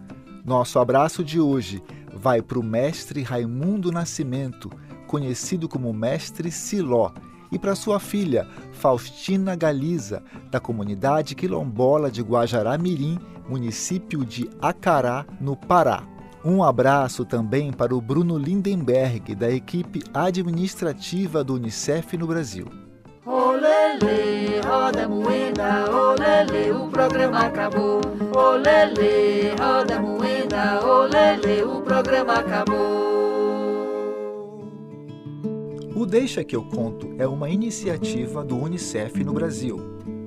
Nosso 0.46 0.80
abraço 0.80 1.22
de 1.22 1.38
hoje 1.38 1.84
vai 2.15 2.41
para 2.41 2.58
o 2.58 2.63
mestre 2.63 3.22
Raimundo 3.24 3.91
Nascimento, 3.91 4.72
conhecido 5.06 5.67
como 5.67 5.91
Mestre 5.91 6.50
Siló, 6.50 7.12
e 7.52 7.60
para 7.60 7.76
sua 7.76 8.00
filha, 8.00 8.48
Faustina 8.72 9.54
Galiza, 9.54 10.24
da 10.50 10.62
comunidade 10.62 11.36
quilombola 11.36 12.10
de 12.10 12.22
Guajará 12.22 12.78
Mirim, 12.78 13.19
município 13.50 14.24
de 14.24 14.50
Acará, 14.62 15.26
no 15.41 15.58
Pará. 15.58 16.08
Um 16.43 16.63
abraço 16.63 17.26
também 17.26 17.74
para 17.74 17.93
o 17.93 18.00
Bruno 18.00 18.38
Lindenberg, 18.38 19.36
da 19.36 19.52
equipe 19.52 20.02
administrativa 20.13 21.43
do 21.43 21.56
Unicef 21.56 22.15
no 22.15 22.26
Brasil. 22.28 22.83
Olele, 23.93 24.60
roda 24.65 25.08
moeda, 25.08 25.86
olele, 25.91 26.71
o 26.71 26.88
programa 26.88 27.41
acabou. 27.41 28.01
Olele, 28.36 29.53
roda 29.60 30.01
moeda, 30.01 30.84
olele, 30.84 31.62
o 31.63 31.79
programa 31.82 32.34
acabou. 32.34 33.03
O 35.95 36.08
Deixa 36.08 36.43
que 36.43 36.56
eu 36.56 36.63
conto 36.63 37.13
é 37.19 37.27
uma 37.27 37.47
iniciativa 37.49 38.43
do 38.43 38.58
UNICEF 38.58 39.23
no 39.23 39.34
Brasil. 39.34 39.79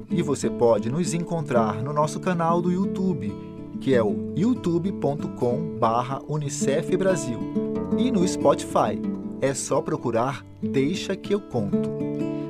E 0.08 0.22
você 0.22 0.48
pode 0.48 0.88
nos 0.88 1.12
encontrar 1.12 1.82
no 1.82 1.92
nosso 1.92 2.20
canal 2.20 2.62
do 2.62 2.70
YouTube, 2.70 3.34
que 3.80 3.92
é 3.94 4.02
o 4.02 4.32
youtube.com/unicef 4.36 6.96
Brasil, 6.96 7.40
e 7.98 8.12
no 8.12 8.26
Spotify. 8.26 8.98
É 9.40 9.52
só 9.52 9.82
procurar 9.82 10.46
Deixa 10.62 11.16
que 11.16 11.34
eu 11.34 11.40
conto. 11.40 11.90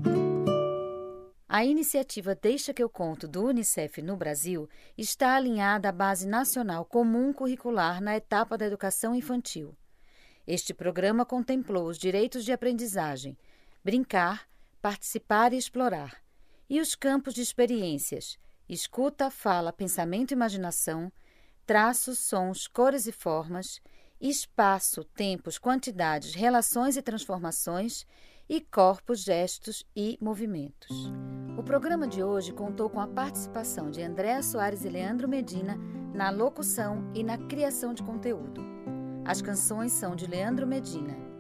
A 1.49 1.65
iniciativa 1.65 2.35
Deixa 2.35 2.75
que 2.75 2.83
eu 2.83 2.91
conto 2.91 3.27
do 3.27 3.47
Unicef 3.47 4.03
no 4.03 4.15
Brasil 4.15 4.69
está 4.97 5.35
alinhada 5.35 5.89
à 5.89 5.93
Base 5.93 6.29
Nacional 6.29 6.85
Comum 6.85 7.33
Curricular 7.33 8.03
na 8.03 8.15
etapa 8.15 8.59
da 8.59 8.67
educação 8.67 9.15
infantil. 9.15 9.75
Este 10.47 10.75
programa 10.75 11.25
contemplou 11.25 11.87
os 11.87 11.97
direitos 11.97 12.45
de 12.45 12.53
aprendizagem, 12.53 13.39
brincar, 13.83 14.47
participar 14.83 15.55
e 15.55 15.57
explorar 15.57 16.22
e 16.73 16.81
os 16.81 16.95
campos 16.95 17.35
de 17.35 17.43
experiências, 17.43 18.39
escuta, 18.67 19.31
fala, 19.31 19.75
pensamento 19.75 20.31
e 20.31 20.33
imaginação, 20.33 21.13
traços, 21.67 22.19
sons, 22.19 22.67
cores 22.67 23.07
e 23.07 23.13
formas, 23.13 23.79
espaço, 24.19 25.05
tempos, 25.05 25.59
quantidades, 25.59 26.35
relações 26.35 26.97
e 26.97 27.03
transformações, 27.03 28.07
e 28.49 28.59
corpos, 28.59 29.23
gestos 29.23 29.85
e 29.95 30.17
movimentos. 30.19 30.89
O 31.59 31.63
programa 31.63 32.09
de 32.09 32.23
hoje 32.23 32.55
contou 32.55 32.89
com 32.89 33.01
a 33.01 33.07
participação 33.07 33.91
de 33.91 34.03
Andréa 34.03 34.43
Soares 34.43 34.83
e 34.83 34.89
Leandro 34.89 35.29
Medina 35.29 35.77
na 36.15 36.31
locução 36.31 37.13
e 37.15 37.23
na 37.23 37.37
criação 37.37 37.93
de 37.93 38.03
conteúdo. 38.03 38.65
As 39.27 39.43
canções 39.43 39.93
são 39.93 40.17
de 40.17 40.27
Leandro 40.27 40.67
Medina. 40.67 41.32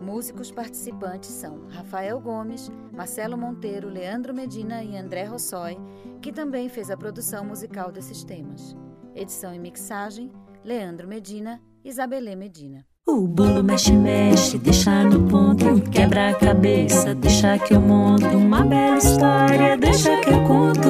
Músicos 0.00 0.50
participantes 0.50 1.30
são 1.30 1.66
Rafael 1.68 2.20
Gomes, 2.20 2.70
Marcelo 2.92 3.36
Monteiro, 3.36 3.88
Leandro 3.88 4.32
Medina 4.32 4.82
e 4.82 4.96
André 4.96 5.24
Rossói, 5.24 5.76
que 6.22 6.32
também 6.32 6.68
fez 6.68 6.90
a 6.90 6.96
produção 6.96 7.44
musical 7.44 7.90
desses 7.90 8.22
temas. 8.22 8.76
Edição 9.14 9.52
e 9.54 9.58
mixagem, 9.58 10.30
Leandro 10.64 11.08
Medina, 11.08 11.60
Isabelê 11.84 12.36
Medina. 12.36 12.86
O 13.06 13.26
bolo 13.26 13.64
mexe, 13.64 13.92
mexe, 13.92 14.58
deixa 14.58 15.02
no 15.02 15.26
ponto, 15.28 15.80
quebra 15.90 16.30
a 16.30 16.34
cabeça, 16.34 17.14
deixa 17.14 17.58
que 17.58 17.74
eu 17.74 17.80
monto 17.80 18.26
uma 18.26 18.62
bela 18.62 18.98
história, 18.98 19.76
deixa 19.76 20.20
que 20.20 20.30
eu 20.30 20.44
conto. 20.44 20.88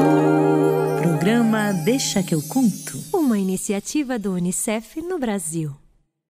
Programa 1.00 1.72
Deixa 1.84 2.22
que 2.22 2.34
eu 2.34 2.42
conto. 2.42 2.98
Uma 3.12 3.38
iniciativa 3.38 4.18
do 4.18 4.32
Unicef 4.34 5.00
no 5.00 5.18
Brasil. 5.18 5.74